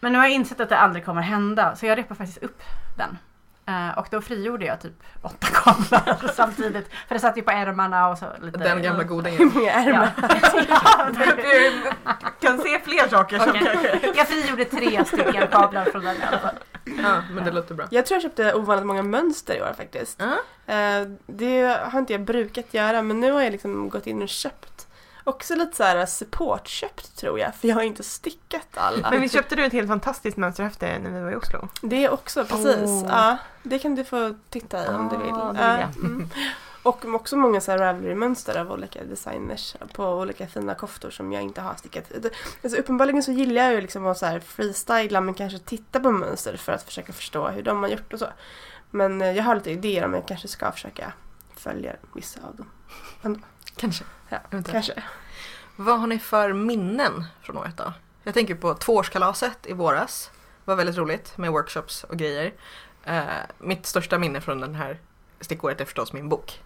[0.00, 2.62] Men nu har jag insett att det aldrig kommer hända så jag repar faktiskt upp
[2.96, 3.18] den.
[3.66, 4.92] Eh, och då frigjorde jag typ
[5.22, 6.88] åtta kablar samtidigt.
[7.08, 8.58] För det satt ju på ärmarna och så lite...
[8.58, 10.10] Den gamla goda många ärmar?
[10.68, 11.72] Ja, det-
[12.40, 13.62] kan se fler saker som Okej.
[13.72, 14.12] kanske...
[14.16, 16.54] Jag frigjorde tre stycken kablar från den i alla fall.
[17.02, 17.86] Ja, men det låter bra.
[17.90, 20.20] Jag tror jag köpte ovanligt många mönster i år faktiskt.
[20.22, 20.74] Ja.
[20.74, 24.28] Eh, det har inte jag brukat göra men nu har jag liksom gått in och
[24.28, 24.71] köpt.
[25.24, 29.10] Också lite så här supportköpt tror jag för jag har inte stickat alla.
[29.10, 31.68] Men vi köpte du ett helt fantastiskt mönsterhäfte när vi var i Oslo?
[31.80, 32.88] Det också, precis.
[32.88, 33.06] Oh.
[33.08, 35.34] Ja, det kan du få titta i om du vill.
[35.34, 36.28] Ah, det vill mm.
[36.82, 41.42] Och också många så här Ravelry-mönster av olika designers på olika fina koftor som jag
[41.42, 42.12] inte har stickat.
[42.62, 46.10] Alltså, uppenbarligen så gillar jag ju liksom att så här freestyla men kanske titta på
[46.12, 48.26] mönster för att försöka förstå hur de har gjort och så.
[48.90, 51.12] Men eh, jag har lite idéer om jag kanske ska försöka
[51.56, 52.66] följa vissa av dem.
[53.76, 54.04] Kanske.
[54.28, 54.38] Ja,
[54.70, 55.02] kanske.
[55.76, 57.92] Vad har ni för minnen från året då?
[58.22, 60.30] Jag tänker på tvåårskalaset i våras.
[60.34, 62.52] Det var väldigt roligt med workshops och grejer.
[63.04, 63.24] Eh,
[63.58, 64.98] mitt största minne från den här
[65.40, 66.60] stickåret är förstås min bok.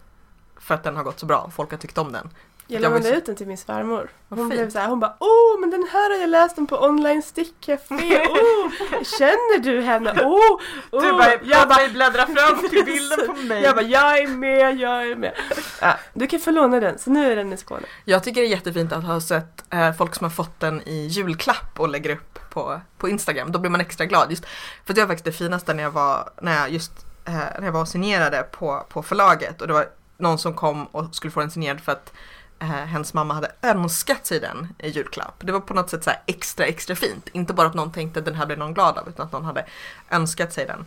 [0.57, 2.29] För att den har gått så bra folk har tyckt om den.
[2.67, 4.09] Jag lånade ut den till min svärmor.
[4.29, 4.49] Hon fint.
[4.49, 7.21] blev så här, hon bara åh men den här har jag läst om på online
[7.21, 7.95] stickcafé.
[8.19, 8.71] Oh,
[9.19, 10.11] känner du henne?
[10.11, 10.59] Oh,
[10.91, 11.01] oh.
[11.01, 13.63] Du bara, jag bara, bläddra fram till bilden på mig.
[13.63, 15.33] jag bara jag är med, jag är med.
[15.81, 17.85] Ja, du kan få låna den, så nu är den i Skåne.
[18.05, 21.07] Jag tycker det är jättefint att ha sett eh, folk som har fått den i
[21.07, 23.51] julklapp och lägger upp på, på Instagram.
[23.51, 24.29] Då blir man extra glad.
[24.29, 24.45] Just,
[24.85, 26.91] för det var faktiskt det finaste när jag var, när jag just,
[27.25, 29.85] eh, när jag var signerade på, på förlaget och det var
[30.17, 32.13] någon som kom och skulle få den signerad för att
[32.59, 35.35] eh, hennes mamma hade önskat sig den i julklapp.
[35.39, 37.29] Det var på något sätt så här extra extra fint.
[37.31, 39.45] Inte bara att någon tänkte att den här blir någon glad av utan att någon
[39.45, 39.65] hade
[40.09, 40.85] önskat sig den.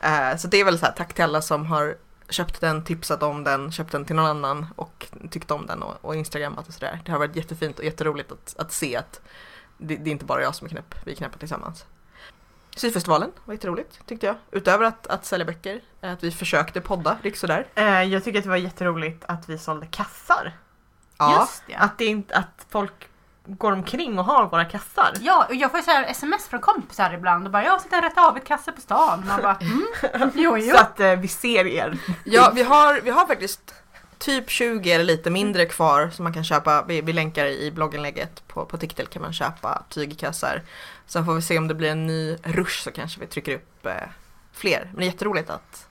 [0.00, 1.96] Eh, så det är väl så här tack till alla som har
[2.28, 5.94] köpt den, tipsat om den, köpt den till någon annan och tyckt om den och,
[6.00, 7.00] och instagrammat och sådär.
[7.04, 9.20] Det har varit jättefint och jätteroligt att, att se att
[9.78, 11.86] det, det är inte bara jag som är knäpp, vi är knäppa tillsammans.
[12.76, 14.36] Syfestivalen var jätteroligt tyckte jag.
[14.50, 17.66] Utöver att, att sälja böcker, eh, att vi försökte podda, det gick sådär.
[17.74, 20.52] Eh, jag tycker att det var jätteroligt att vi sålde kassar.
[21.18, 21.74] Ja, Just det.
[21.74, 23.08] Att, det inte, att folk
[23.46, 25.12] går omkring och har våra kassar.
[25.20, 27.92] Ja, och jag får ju så här sms från kompisar ibland och bara jag sett
[27.92, 29.24] en rätt avigt kasse på stan.
[29.26, 30.74] Man bara mm, jo jo.
[30.74, 31.98] Så att eh, vi ser er.
[32.24, 33.74] ja vi, har, vi har faktiskt
[34.18, 36.84] typ 20 eller lite mindre kvar som man kan köpa.
[36.88, 40.62] Vi, vi länkar i blogginlägget på, på Tiktel kan man köpa tygkassar.
[41.06, 43.86] Sen får vi se om det blir en ny rush så kanske vi trycker upp
[43.86, 43.92] eh,
[44.52, 44.88] fler.
[44.90, 45.88] Men det är jätteroligt att,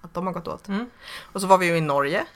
[0.00, 0.68] att de har gått åt.
[0.68, 0.90] Mm.
[1.32, 2.26] Och så var vi ju i Norge.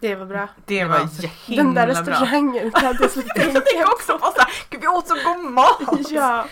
[0.00, 0.48] Det var bra.
[0.66, 2.12] Det, var var jätte- Den där himla bra.
[2.14, 5.80] restaurangen hade jag så Jag tänker också på såhär, gud vi åt så god mat!
[6.08, 6.44] Ja,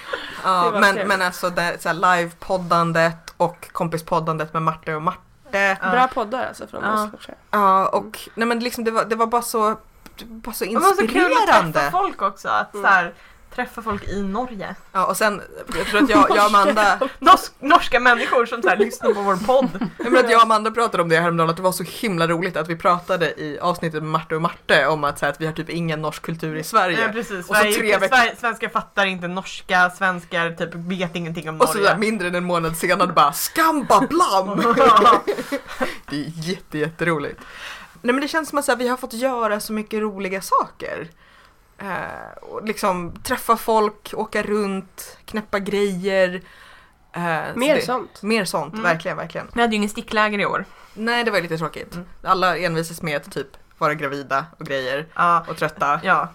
[0.44, 1.06] Ja, Det men, trevligt.
[1.08, 5.18] men alltså det, så här live-poddandet och kompispoddandet med Marte och Marte.
[5.82, 5.90] Ja.
[5.90, 7.10] bra poddar alltså från Ja.
[7.26, 7.36] Jag.
[7.50, 9.76] Ja, och nej men liksom det var, det var bara så,
[10.18, 11.72] det bara så Det var så kul att inspirerande.
[11.80, 12.48] träffa folk också.
[12.48, 12.84] Att Mm.
[12.86, 13.14] så här,
[13.56, 14.74] träffa folk i Norge.
[14.92, 15.42] Ja, och sen,
[15.76, 19.20] jag tror att jag, jag och Amanda, Nors- norska människor som så här, lyssnar på
[19.22, 19.68] vår podd.
[19.98, 22.26] jag menar att jag och Amanda pratade om det häromdagen, att det var så himla
[22.26, 25.40] roligt att vi pratade i avsnittet med Marte och Marte om att, så här, att
[25.40, 27.00] vi har typ ingen norsk kultur i Sverige.
[27.02, 27.50] Ja, precis.
[27.50, 31.74] Och så tre veckor- svenskar fattar inte norska, svenskar typ vet ingenting om Och så
[31.74, 31.96] där, Norge.
[31.98, 34.74] mindre än en månad senare bara skamba blam!
[36.10, 37.40] Det är jätte, jätteroligt.
[38.02, 41.08] Nej men det känns som att här, vi har fått göra så mycket roliga saker.
[41.78, 46.42] Eh, och liksom träffa folk, åka runt, knäppa grejer.
[47.12, 48.22] Eh, så Mer det, sånt.
[48.22, 48.82] Mer sånt, Mm.
[48.84, 49.48] verkligen, verkligen.
[49.54, 50.64] Vi hade ju ingen stickläger i år.
[50.94, 51.94] Nej det var lite tråkigt.
[51.94, 52.06] Mm.
[52.22, 53.48] Alla envisas med att typ
[53.78, 56.00] vara gravida och grejer Ja, och trötta.
[56.02, 56.28] ja.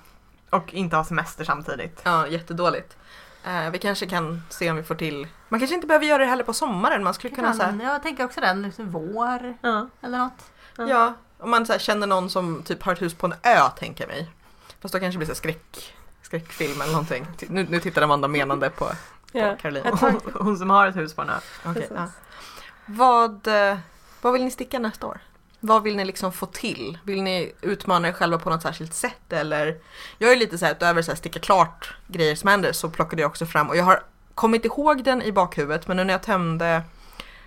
[0.49, 2.01] Och inte ha semester samtidigt.
[2.03, 2.97] Ja, jättedåligt.
[3.45, 6.25] Eh, vi kanske kan se om vi får till, man kanske inte behöver göra det
[6.29, 9.87] heller på sommaren, man skulle kunna säga Jag tänker också den, liksom vår Ja.
[10.01, 10.51] eller något.
[10.89, 13.69] Ja, om man så här, känner någon som typ har ett hus på en ö,
[13.79, 14.29] tänker jag mig.
[14.81, 17.27] Fast då kanske det blir så skräck, skräckfilm eller någonting.
[17.47, 18.91] Nu, nu tittar Amanda menande på, på
[19.31, 19.55] Ja.
[19.61, 19.83] Caroline.
[19.99, 21.21] Hon, hon som har ett hus på.
[21.21, 21.91] Okej, Precis.
[21.95, 22.07] ja.
[22.85, 23.77] vad, eh,
[24.21, 25.19] vad vill ni sticka nästa år?
[25.59, 26.97] Vad vill ni liksom få till?
[27.03, 29.77] Vill ni utmana er själva på något särskilt sätt eller?
[30.17, 33.21] Jag är lite så här utöver så här sticka klart grejer som händer så plockade
[33.21, 34.03] jag också fram och jag har
[34.35, 36.81] kommit ihåg den i bakhuvudet men nu när jag tömde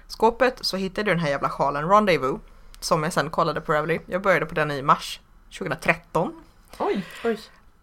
[0.09, 2.41] skåpet så hittade jag den här jävla sjalen Rendezvous
[2.81, 4.01] som jag sen kollade på Ravelry.
[4.07, 5.21] Jag började på den i mars
[5.59, 6.44] 2013.
[6.79, 7.07] Oj!
[7.25, 7.39] Oj,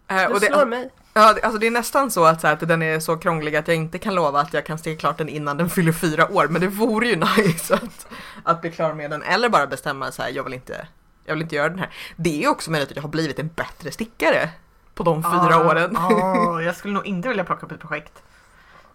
[0.07, 0.89] Eh, du och det, slår mig.
[1.13, 3.67] ja, alltså det är nästan så att, så här, att den är så krånglig att
[3.67, 6.47] jag inte kan lova att jag kan sticka klart den innan den fyller fyra år.
[6.47, 8.07] Men det vore ju nice att,
[8.43, 9.23] att bli klar med den.
[9.23, 10.87] Eller bara bestämma så här, jag vill inte,
[11.25, 11.89] jag vill inte göra den här.
[12.15, 14.49] Det är också möjligt att jag har blivit en bättre stickare
[14.93, 15.97] på de fyra Ah, åren.
[15.97, 18.23] ah, jag skulle nog inte vilja plocka upp ett projekt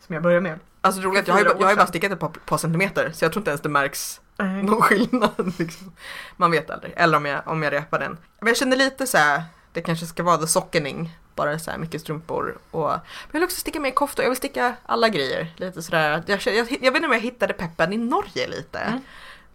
[0.06, 0.58] som jag börjar med.
[0.80, 2.28] Alltså det roliga är att jag har, ju, jag har ju bara stickat ett par,
[2.28, 4.20] par centimeter så jag tror inte ens det märks
[4.62, 5.52] någon skillnad.
[5.58, 5.92] Liksom.
[6.36, 6.92] Man vet aldrig.
[6.96, 8.18] Eller om jag, om jag repar den.
[8.40, 9.42] Men jag känner lite så här,
[9.76, 11.16] det kanske ska vara the sockening.
[11.34, 12.58] Bara så här mycket strumpor.
[12.70, 14.22] Och, men jag vill också sticka mer koftor.
[14.22, 15.54] Jag vill sticka alla grejer.
[15.56, 16.22] Lite sådär.
[16.26, 18.78] Jag, jag, jag, jag vet inte om jag hittade peppen i Norge lite.
[18.78, 19.00] Mm.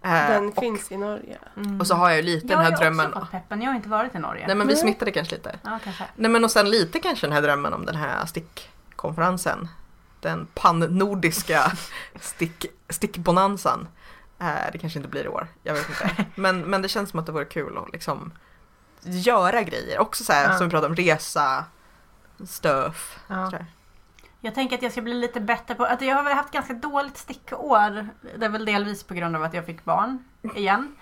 [0.03, 1.37] Eh, Den och, finns i Norge.
[1.57, 1.79] Mm.
[1.79, 3.07] och så har jag ju lite Jag den har här drömmen.
[3.07, 4.47] också fått peppen, jag har inte varit i Norge.
[4.47, 4.81] Nej men vi Nej.
[4.81, 5.59] smittade kanske lite.
[5.63, 6.03] Ja, kanske.
[6.15, 9.67] Nej men och sen lite kanske den här drömmen om den här stickkonferensen.
[10.19, 11.71] Den pan-nordiska
[12.19, 13.87] stick, stickbonanzan.
[14.39, 16.25] Eh, det kanske inte blir i år, jag vet inte.
[16.35, 18.31] Men, men det känns som att det vore kul att liksom
[19.03, 19.99] göra grejer.
[19.99, 20.57] Också så här, Ja.
[20.57, 21.65] som vi pratade om, resa,
[22.47, 23.19] stöf.
[23.27, 23.51] Ja.
[24.41, 26.73] Jag tänker att jag ska bli lite bättre på, att jag har väl haft ganska
[26.73, 28.07] dåligt stickår.
[28.37, 30.23] Det är väl delvis på grund av att jag fick barn
[30.55, 30.95] igen.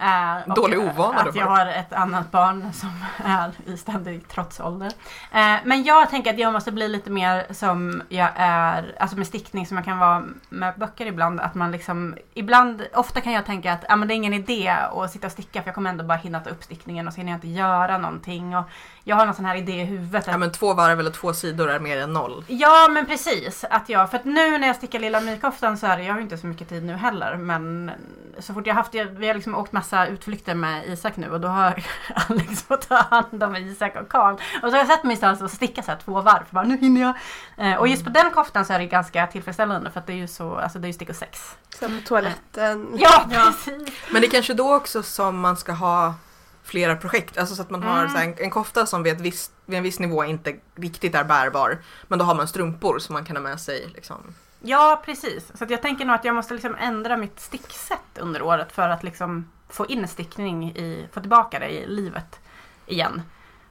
[0.00, 2.90] Eh, och Dålig ovana då Att jag har ett annat barn som
[3.24, 4.92] är i ständig trotsålder.
[5.32, 9.26] Eh, men jag tänker att jag måste bli lite mer som jag är, alltså med
[9.26, 11.40] stickning som jag kan vara med böcker ibland.
[11.40, 14.68] Att man liksom, ibland, ofta kan jag tänka att ah, men det är ingen idé
[14.68, 17.16] att sitta och sticka för jag kommer ändå bara hinna ta upp stickningen och så
[17.16, 18.56] hinner jag inte göra någonting.
[18.56, 18.64] Och
[19.10, 20.24] jag har någon sån här idé i huvudet.
[20.26, 22.44] Ja att- men två varv eller två sidor är mer än noll.
[22.48, 23.64] Ja men precis.
[23.70, 26.18] Att jag, för att nu när jag stickar lilla mykoftan så är det, jag har
[26.18, 27.90] ju inte så mycket tid nu heller men
[28.38, 31.48] så fort jag haft, vi har liksom åkt massa utflykter med Isak nu och då
[31.48, 31.84] har
[32.28, 34.34] Alex fått ta hand om Isak och Karl.
[34.34, 36.76] Och så har jag sett mig någonstans och sticka så här två varv, bara nu
[36.76, 37.14] hinner jag.
[37.56, 40.16] Eh, och just på den koftan så är det ganska tillfredsställande för att det är
[40.16, 41.56] ju så, alltså det är ju stickor sex.
[41.80, 42.88] På toaletten.
[42.98, 43.88] Ja precis!
[44.10, 46.14] Men det är kanske då också som man ska ha
[46.62, 47.38] flera projekt.
[47.38, 48.10] Alltså så att man har Mm.
[48.10, 51.14] så här, en, en kofta som vid, ett visst, vid en viss nivå inte riktigt
[51.14, 51.78] är bärbar.
[52.08, 53.88] Men då har man strumpor som man kan ha med sig.
[53.94, 54.16] Liksom.
[54.60, 55.50] Ja precis.
[55.58, 59.02] Så jag tänker nog att jag måste liksom ändra mitt sticksätt under året för att
[59.02, 62.40] liksom få in stickning i, få tillbaka det i livet
[62.86, 63.22] igen.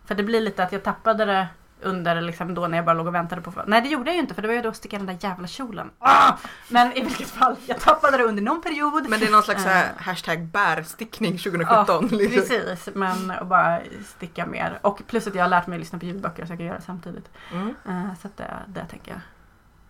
[0.06, 1.48] För det blir lite att jag tappade det
[1.82, 3.54] under liksom då när jag bara låg och väntade på...
[3.68, 5.18] Nej det gjorde jag ju inte för det var ju då att sticka den där
[5.20, 5.92] jävla kjolen.
[6.00, 6.34] Ah!
[6.68, 9.10] Men i vilket fall, jag tappade det under någon period.
[9.10, 9.82] Men det är någon slags Eh.
[9.98, 12.08] hashtag bärstickning 2017.
[12.08, 12.42] liksom.
[12.42, 14.80] Precis, men att bara sticka mer.
[14.82, 16.78] Och plus att jag har lärt mig att lyssna på ljudböcker så jag kan göra
[16.78, 17.30] det samtidigt.
[17.54, 17.76] Mm.
[17.88, 19.20] Eh, Så att det, det tänker jag.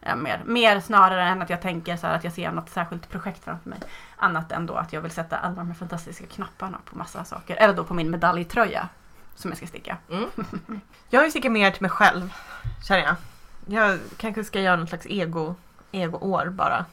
[0.01, 3.43] Ja, mer, mer snarare än att jag tänker så att jag ser något särskilt projekt
[3.43, 3.79] framför mig.
[4.17, 7.55] Annat än då att jag vill sätta alla de här fantastiska knapparna på massa saker.
[7.55, 8.89] Eller då på min medaljtröja
[9.41, 9.97] som jag ska sticka.
[10.11, 10.29] Mm.
[11.09, 12.33] Jag vill sticka mer till mig själv,
[12.87, 13.15] känner jag.
[13.65, 15.55] Jag kanske ska göra någon slags ego,
[15.91, 16.85] ego-år bara.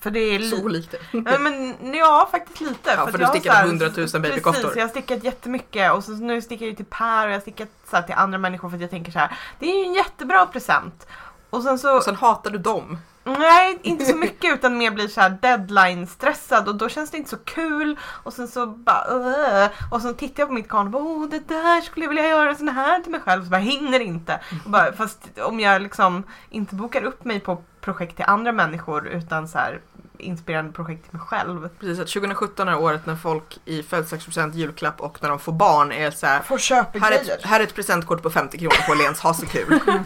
[0.00, 0.96] För det är Så lite...
[1.12, 1.30] det.
[1.30, 2.90] Ja, men, ja, faktiskt lite.
[2.90, 4.52] Ja, att för du jag har stickade så här- 100 000 babykoftor.
[4.62, 7.36] Precis, jag har stickat jättemycket och så nu stickar jag ju till Per och jag
[7.36, 9.36] har stickat så här, till andra människor för att jag tänker så här.
[9.58, 11.06] Det är ju en jättebra present.
[11.50, 12.98] Och sen så, Och sen hatar du dem.
[13.26, 17.30] Nej inte så mycket utan mer blir så här deadline-stressad och då känns det inte
[17.30, 17.98] så kul.
[18.22, 21.28] Och sen så bara uh, Och sen tittar jag på mitt garn och bara oh,
[21.28, 23.44] det där skulle jag vilja göra sån här till mig själv.
[23.44, 24.40] Så bara hinner inte.
[24.64, 29.08] Och bara, fast om jag liksom inte bokar upp mig på projekt till andra människor
[29.08, 29.80] utan så här
[30.18, 31.68] inspirerande projekt till mig själv.
[31.68, 35.92] Precis, att 2017 är året när folk i födelsedagspresent, julklapp och när de får barn
[35.92, 36.40] är så här.
[36.40, 39.34] Får köpa Här är, ett, här är ett presentkort på 50 kronor på Åhléns, ha
[39.34, 39.80] så kul.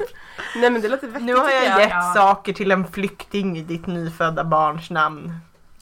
[0.57, 2.13] Nej men det låter vettigt Nu har jag gett Ja.
[2.17, 5.33] saker till en flykting i ditt nyfödda barns namn.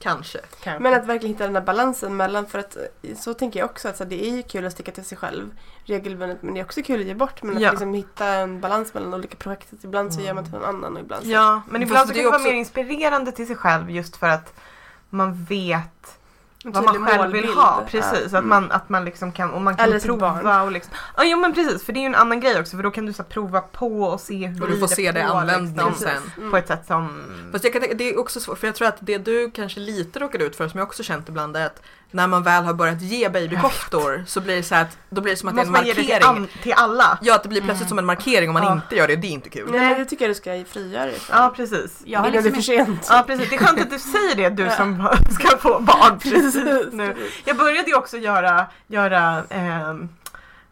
[0.01, 0.39] Kanske.
[0.63, 0.83] Kanske.
[0.83, 2.77] Men att verkligen hitta den här balansen mellan, för att
[3.17, 5.19] så tänker jag också att så här, det är ju kul att sticka till sig
[5.19, 5.51] själv
[5.85, 7.71] regelbundet men det är också kul att ge bort men att Ja.
[7.71, 9.73] liksom hitta en balans mellan olika projekt.
[9.85, 12.23] Ibland så gör man till någon annan och ibland så Ja, men ibland så kan
[12.23, 14.55] det vara också- mer inspirerande till sig själv just för att
[15.11, 16.18] man vet
[16.73, 17.83] vad man själv vill ha.
[17.89, 18.39] Precis, Ja.
[18.39, 20.67] att, man, att man liksom kan, och man kan Eller sitt prova barn.
[20.67, 20.93] och liksom.
[21.17, 23.07] Ja, jo men precis, för det är ju en annan grej också för då kan
[23.07, 25.33] du så här, prova på och se hur Och du får se det i på,
[25.33, 26.23] användning liksom, sen.
[26.39, 26.51] Mm.
[26.51, 27.23] På ett sätt som...
[27.53, 30.19] Fast jag kan, det är också svårt, för jag tror att det du kanske lite
[30.19, 33.01] råkar ut för, som jag också känt ibland, är att när man väl har börjat
[33.03, 35.71] ge babykoftor så blir det så att då blir det som att det är en
[35.71, 36.37] Måste man ge det till, markering.
[36.37, 37.19] an- till alla?
[37.23, 37.89] Ja, att det blir plötsligt Mm.
[37.89, 38.73] som en markering om man Ja.
[38.73, 39.71] inte gör det, det är inte kul.
[39.71, 41.37] Nej det tycker jag du ska frigöra dig från.
[41.43, 42.03] Ja, precis.
[42.05, 43.07] Jag har det är liksom för sent.
[43.11, 44.71] Ja precis, det är skönt att du säger det du Ja.
[44.71, 46.55] som ska få barn precis
[46.93, 47.17] nu.
[47.45, 50.09] Jag började ju också göra, göra ehm,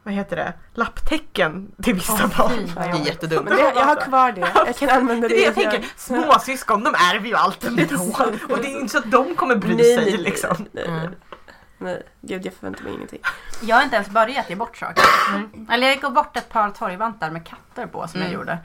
[0.03, 2.70] vad heter det, lapptäcken till vissa Åh, barn.
[2.74, 3.49] Det är jättedumt.
[3.49, 4.49] Men det, jag har kvar det.
[4.66, 5.47] Jag kan använda Det det.
[5.47, 7.82] är det jag tänker, småsyskon de ärver ju allt ändå.
[8.49, 10.57] Och det är inte så att de kommer bry Nej, sig nej, liksom.
[10.72, 11.12] Nej, nej, Mm.
[11.79, 12.03] Nej.
[12.20, 13.20] Gud jag förväntar mig ingenting.
[13.62, 15.05] Jag har inte ens börjat ge bort saker.
[15.70, 18.33] Eller jag gav bort ett par torgvantar med katter på som Mm.
[18.33, 18.59] jag gjorde.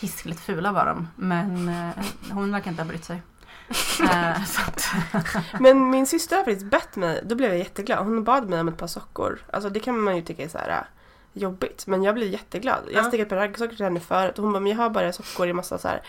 [0.00, 1.08] Hiskligt fula var de.
[1.16, 3.22] Men eh, hon verkar inte ha brytt sig.
[4.12, 4.88] Eh, så att,
[5.60, 7.98] Men min syster har faktiskt bett mig, då blev jag jätteglad.
[8.04, 9.38] Hon bad mig om ett par sockor.
[9.52, 10.86] Alltså det kan man ju tycka är så här
[11.38, 11.86] jobbigt.
[11.86, 12.78] Men jag blir jätteglad.
[12.92, 13.24] Jag Ja.
[13.24, 15.78] på raggsockor till henne förut och hon bara, men jag har bara sockor i massa
[15.78, 16.02] så här,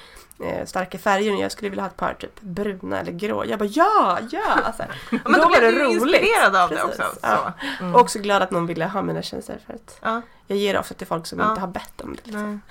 [0.43, 3.45] eh, starka färger och jag skulle vilja ha ett par typ bruna eller grå.
[3.45, 4.73] Jag bara ja, ja!
[4.77, 5.01] Så här.
[5.11, 5.91] Ja, men då, blev det du roligt.
[6.01, 7.19] inspirerad av det Precis, också.
[7.21, 7.53] ja.
[7.79, 7.95] Mm.
[7.95, 10.21] Och också glad att någon ville ha mina tjänster för att Ja.
[10.47, 12.21] jag ger ofta till folk som inte har bett om det.
[12.31, 12.61] Liksom.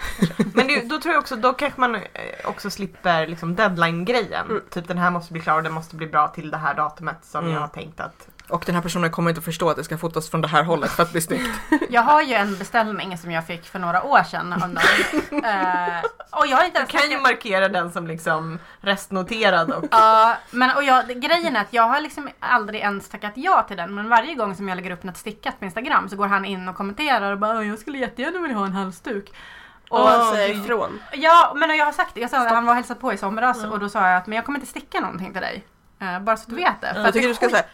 [0.54, 2.00] Men det, då tror jag också, då kanske man eh,
[2.44, 4.46] också slipper liksom deadline-grejen.
[4.50, 4.62] Mm.
[4.70, 7.16] Typ den här måste bli klar och den måste bli bra till det här datumet
[7.22, 7.52] som Mm.
[7.54, 8.28] jag har tänkt att...
[8.50, 10.62] Och den här personen kommer inte att förstå att det ska fotas från det här
[10.64, 11.60] hållet för att bli snyggt.
[11.90, 14.76] Jag har ju en beställning som jag fick för några år sedan av någon.
[15.44, 19.84] Eh, och jag inte Du kan ju markera den som liksom restnoterad och...
[19.90, 23.76] Ja, men och jag, grejen är att jag har liksom aldrig ens tackat ja till
[23.76, 23.94] den.
[23.94, 26.68] Men varje gång som jag lägger upp något stickat på Instagram så går han in
[26.68, 29.32] och kommenterar och bara jag skulle jättegärna vilja ha en halsduk.
[29.90, 31.00] Och säga det- ifrån.
[31.12, 32.20] Ja, men jag har sagt det.
[32.20, 33.72] Jag sa, han var och hälsade på i somras Mm.
[33.72, 35.64] och då sa jag att men jag kommer inte sticka någonting till dig.
[36.00, 36.86] Eh, bara så att du vet det.
[36.88, 37.64] För Jag att det tycker du ska säga,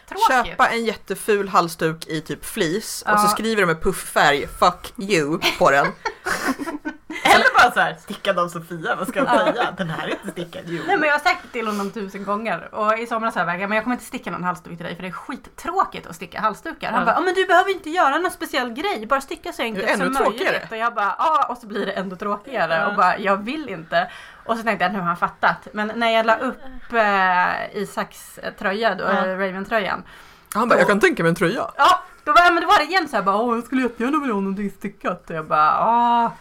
[0.45, 3.29] köpa en jätteful halsduk i typ fleece och så Ja.
[3.29, 5.87] skriver du med pufffärg 'fuck you' på den.
[7.35, 9.71] Eller bara så här, stickad av Sofia, vad ska jag säga?
[9.77, 10.83] Den här är inte stickad, jo.
[10.87, 13.71] Nej men jag har sagt till honom tusen gånger och i somras sa jag men
[13.71, 16.91] jag kommer inte sticka någon halsduk till dig för det är skittråkigt att sticka halsdukar.
[16.91, 19.91] Han bara, "Ja, men du behöver inte göra någon speciell grej, bara sticka så enkelt
[19.91, 20.37] som ännu möjligt.
[20.37, 20.67] tråkigare.
[20.71, 24.11] Och jag bara, ja och så blir det ändå tråkigare och bara, jag vill inte.
[24.45, 25.67] Och så tänkte jag, nu har han fattat.
[25.73, 26.61] Men när jag la upp
[26.93, 30.03] eh, Isaks eh, tröja, då, eh, Raven-tröjan.
[30.53, 32.83] Han bara 'jag kan tänka mig en tröja' Ja, då var, men då var det
[32.85, 35.29] igen så här, bara, åh jag skulle jättegärna vilja ha någonting stickat.
[35.29, 36.31] Och jag bara, åh.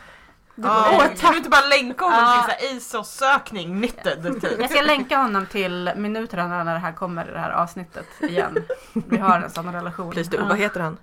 [0.56, 2.46] Ja, Åh, kan du inte bara länka honom Ja.
[2.58, 4.60] till ASOS-sökning, knitted, typ?
[4.60, 8.56] Jag ska länka honom till minuterna när det här kommer i det här avsnittet igen.
[8.92, 10.10] Vi har en sån relation.
[10.10, 10.36] Please do.
[10.40, 10.44] Ja.
[10.48, 10.96] Vad heter han?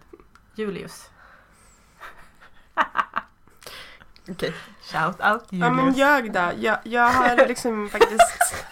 [0.56, 1.10] Julius.
[4.30, 4.54] Okej.
[4.92, 5.98] Shout out Ja men Julius.
[5.98, 6.52] jag då?
[6.60, 8.66] Jag, jag har liksom faktiskt...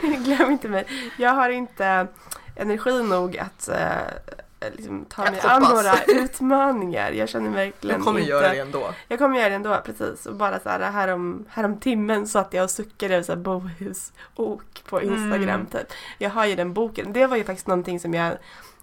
[0.00, 1.12] Glöm inte mig.
[1.18, 2.06] Jag har inte
[2.56, 3.88] energi nog att eh,
[4.70, 5.84] liksom, ta Jag mig an hoppas.
[5.84, 7.12] några utmaningar.
[7.12, 8.30] Jag känner verkligen Du kommer inte...
[8.30, 8.90] göra det ändå.
[9.08, 10.26] Jag kommer göra det ändå, precis.
[10.26, 15.42] Och bara så här, härom, härom timmen satt jag och suckade över bohusok på Instagram
[15.60, 15.66] Mm.
[15.66, 15.86] typ.
[16.18, 17.12] Jag har ju den boken.
[17.12, 18.38] Det var ju faktiskt någonting som jag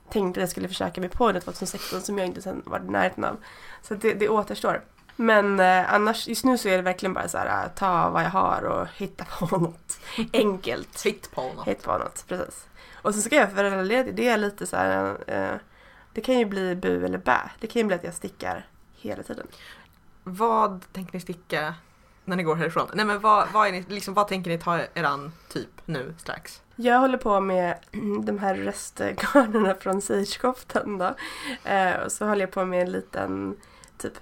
[0.09, 2.83] tänkte att jag skulle försöka mig på under 2016 som jag inte sen var i
[2.91, 3.37] närheten av.
[3.81, 4.81] Så det, det återstår.
[5.15, 8.23] Men eh, annars, just nu så är det verkligen bara så här, äh, ta vad
[8.23, 9.99] jag har och hitta på något
[10.33, 11.01] enkelt.
[11.05, 11.65] Hitt på honom.
[11.65, 12.65] Hitta på något, precis.
[13.01, 15.55] Och så ska jag föräldraledig, det är lite så här, eh,
[16.13, 17.49] det kan ju bli bu eller bä.
[17.59, 19.47] Det kan ju bli att jag stickar hela tiden.
[20.23, 21.75] Vad tänker ni sticka
[22.25, 22.87] när ni går härifrån?
[22.93, 26.13] Nej men vad, vad, är ni, liksom, vad tänker ni ta er an typ nu
[26.17, 26.61] strax?
[26.75, 27.77] Jag håller på med
[28.25, 31.15] de här restgarnerna från Sagekoftan då.
[31.69, 33.57] Eh, och så håller jag på med en liten
[33.97, 34.13] typ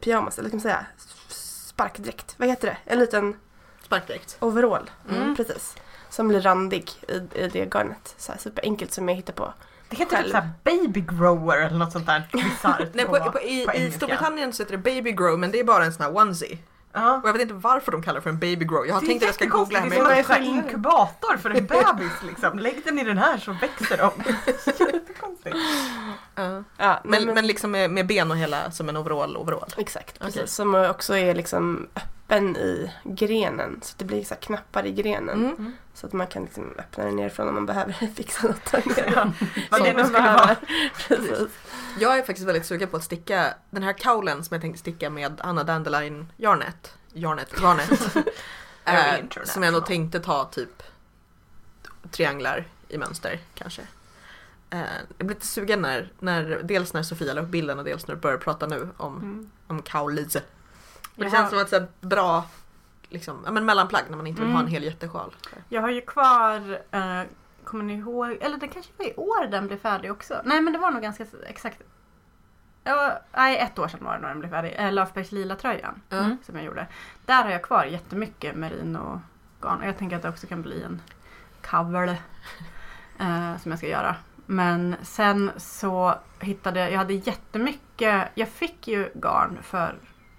[0.00, 0.86] pyjamas, eller kan man säga
[1.28, 2.34] sparkdräkt.
[2.38, 2.76] Vad heter det?
[2.92, 3.36] En liten
[3.82, 4.36] Sparkdräkt.
[4.40, 4.90] overall.
[5.10, 5.36] Mm.
[5.36, 5.76] Precis.
[6.10, 8.14] Som blir randig i, i det garnet.
[8.16, 9.52] Så här superenkelt som jag hittar på.
[9.88, 10.30] Det heter typ själv.
[10.30, 12.88] såhär baby grower eller något sånt där bisarrt.
[12.94, 13.90] Nej, på, på, i, på I.
[13.90, 16.58] Storbritannien så heter det baby grow men det är bara en sån här onesie.
[16.92, 17.16] Ja.
[17.22, 18.86] Och jag vet inte varför de kallar det för en baby grow.
[18.86, 20.44] Jag har Det är tänkt att jag ska googla här Det är men som en
[20.44, 22.58] inkubator för en bebis liksom.
[22.58, 24.10] Lägg den i den här så växer de.
[24.92, 25.56] Jättekonstigt.
[26.34, 26.64] Ja.
[26.76, 29.74] Ja, men, men liksom med, med ben och hela som en overall overall.
[29.76, 30.36] Exakt, precis.
[30.36, 30.48] Okej.
[30.48, 33.80] Som också är liksom öppen i grenen.
[33.82, 35.44] Så det blir så här knappar i grenen.
[35.44, 35.72] Mm.
[35.96, 39.12] Så att man kan liksom öppna den nerifrån om man behöver fixa något där nere.
[39.14, 39.32] Ja.
[39.70, 40.38] Vad Som det nu skulle behöver.
[40.46, 40.56] vara.
[41.08, 41.48] Precis.
[41.98, 45.10] Jag är faktiskt väldigt sugen på att sticka den här kaulen som jag tänkte sticka
[45.10, 46.94] med Anna Dandelion Yarnet.
[47.12, 48.16] Yarnet, Garnet.
[48.84, 50.82] Eh, som jag nog tänkte ta typ
[52.10, 53.82] trianglar i mönster kanske.
[54.70, 54.78] Eh,
[55.18, 58.14] jag blir lite sugen när, när, dels när Sofia la upp bilden och dels när
[58.14, 59.50] du börjar prata nu om, Mm.
[59.66, 60.42] om kaulise.
[61.14, 62.44] Det Jag känns som ett så bra
[63.08, 64.72] liksom, ja, men mellanplagg när man inte vill ha en Mm.
[64.72, 65.34] hel jättesjal.
[65.68, 67.22] Jag har ju kvar, eh,
[67.64, 70.40] kommer ni ihåg, eller det kanske var i år den blev färdig också.
[70.44, 71.82] Nej men det var nog ganska exakt.
[72.84, 74.74] Ja, nej, ett år sedan var det när den blev färdig.
[74.78, 76.36] Eh, Löfbergs lila tröjan Mm.
[76.46, 76.86] som jag gjorde.
[77.24, 79.20] Där har jag kvar jättemycket merino
[79.60, 79.80] garn.
[79.80, 81.02] Och jag tänker att det också kan bli en
[81.70, 82.08] cover
[83.18, 84.16] eh, som jag ska göra.
[84.46, 89.98] Men sen så hittade jag, jag hade jättemycket, jag fick ju garn för,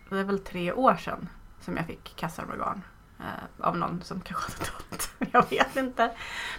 [0.10, 1.30] det är väl tre år sedan
[1.68, 2.84] som jag fick garn.
[3.20, 5.12] Eh, av någon som kanske hade dött.
[5.34, 6.12] Jag vet inte.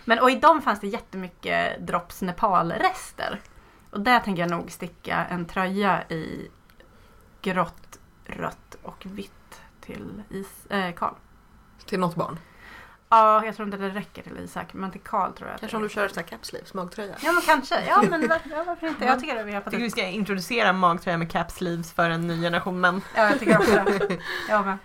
[0.04, 3.40] Men och i dem fanns det jättemycket drops Nepal-rester.
[3.90, 6.50] Och där tänker jag nog sticka en tröja i
[7.42, 11.14] grått, rött och vitt till is, eh, Karl.
[11.86, 12.38] Till något barn.
[13.08, 15.60] Ja, jag tror inte det räcker till Isak, men till Karl tror jag.
[15.60, 17.14] Kanske om du kör så här capsleeves, magtröja.
[17.20, 17.84] Ja, men kanske.
[17.86, 19.04] Ja, men var, ja, varför inte?
[19.04, 21.92] Jag tycker att vi har Jag fått tycker vi ska introducera magtröja med cap sleeves
[21.92, 23.00] för en ny generation män.
[23.16, 24.18] Ja, jag tycker också det.
[24.48, 24.78] Jag med.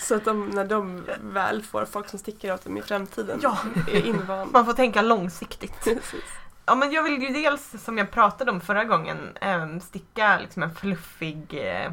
[0.00, 3.58] Så att de, när de väl får folk som sticker åt dem i framtiden Ja.
[3.88, 4.46] är invanda.
[4.52, 5.80] Man får tänka långsiktigt.
[5.84, 6.24] Precis.
[6.66, 10.62] ja, men jag vill ju dels, som jag pratade om förra gången, ehm, sticka liksom
[10.62, 11.92] en fluffig eh,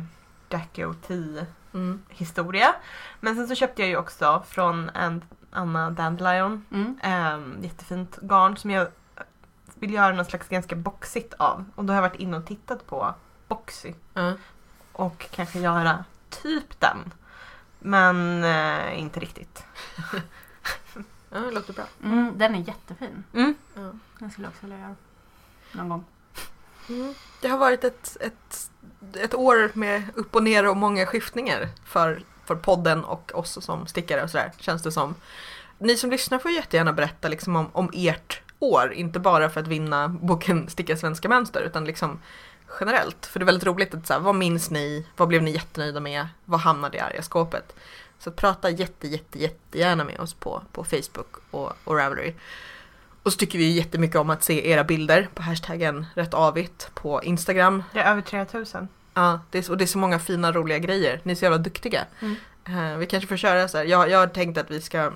[0.49, 1.13] Jackie O.T.
[1.73, 2.01] Mm.
[2.09, 2.75] historia.
[3.19, 6.99] Men sen så köpte jag ju också från en Anna Dandelion Mm.
[7.33, 8.87] um, jättefint garn som jag
[9.75, 11.65] vill göra någon slags ganska boxigt av.
[11.75, 13.13] Och då har jag varit inne och tittat på
[13.47, 14.33] Boxy Ja.
[14.91, 16.97] och kanske göra typ den.
[17.85, 19.63] Men eh, inte riktigt.
[21.29, 21.83] ja, det låter bra.
[22.03, 23.23] Mm, den är jättefin.
[23.33, 23.55] Mm.
[23.73, 23.91] Ja.
[24.19, 24.95] Den skulle jag också vilja göra.
[25.71, 26.05] Någon gång.
[26.89, 27.13] Mm.
[27.41, 28.71] Det har varit ett, ett,
[29.15, 33.87] ett år med upp och ner och många skiftningar för, för podden och oss som
[33.87, 35.15] stickare och sådär, känns det som.
[35.77, 39.67] Ni som lyssnar får jättegärna berätta liksom om, om ert år, inte bara för att
[39.67, 42.19] vinna boken Sticka svenska mönster, utan liksom
[42.79, 43.25] generellt.
[43.25, 45.05] För det är väldigt roligt att så här, vad minns ni?
[45.17, 46.27] Vad blev ni jättenöjda med?
[46.45, 47.75] Vad hamnade i arga skåpet?
[48.19, 52.33] Så prata jätte, jätte, jättegärna med oss på, på Facebook och, och Ravelry.
[53.23, 57.23] Och så tycker vi jättemycket om att se era bilder på hashtaggen rätt avigt på
[57.23, 57.83] Instagram.
[57.93, 58.87] Det är över 3000.
[59.13, 61.19] Ja, det är, och det är så många fina roliga grejer.
[61.23, 62.05] Ni är så jävla duktiga.
[62.19, 62.35] Mm.
[62.65, 63.85] Eh, vi kanske får köra så här.
[63.85, 65.11] Jag, jag har tänkt att vi ska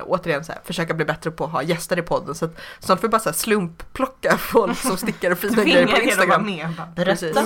[0.00, 2.34] återigen så här, försöka bli bättre på att ha gäster i podden.
[2.34, 5.86] Så att snart får vi bara så här slumplocka folk som stickar och fina grejer
[5.86, 6.44] på Instagram.
[6.46, 7.36] med Precis.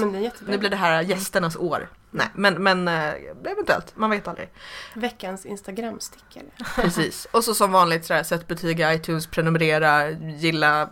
[0.47, 1.89] Nu blir det här gästernas år.
[2.11, 3.93] Nej, men, men eh, eventuellt.
[3.97, 4.49] Man vet aldrig.
[4.95, 6.45] Veckans Instagram-stickare.
[6.77, 7.27] Precis.
[7.31, 10.89] Och så som vanligt så här, sätt betyg i iTunes, prenumerera, gilla,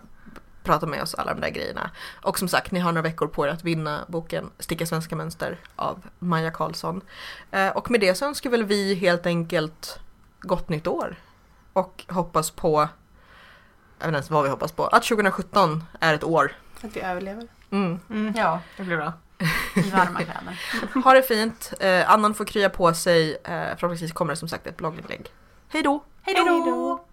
[0.63, 1.91] prata med oss, alla de där grejerna.
[2.23, 5.59] Och som sagt, ni har några veckor på er att vinna boken Sticka svenska mönster
[5.77, 7.01] av Maja Karlsson.
[7.51, 10.01] Eh, och med det så önskar väl vi helt enkelt
[10.41, 11.17] gott nytt år.
[11.73, 12.89] Och hoppas på, jag
[13.99, 16.53] vet inte ens vad vi hoppas på, att 2017 är ett år.
[16.83, 17.49] Att vi överlever.
[17.71, 17.99] Mm.
[18.11, 18.35] Mm.
[18.37, 19.13] Ja, Det blir bra.
[19.77, 20.61] i varma kläder.
[21.05, 24.67] Ha det fint, eh, Annan får krya på sig, eh, förhoppningsvis kommer det som sagt
[24.67, 25.29] ett blogginlägg.
[25.69, 26.05] Hej då!
[26.23, 27.05] Hej då!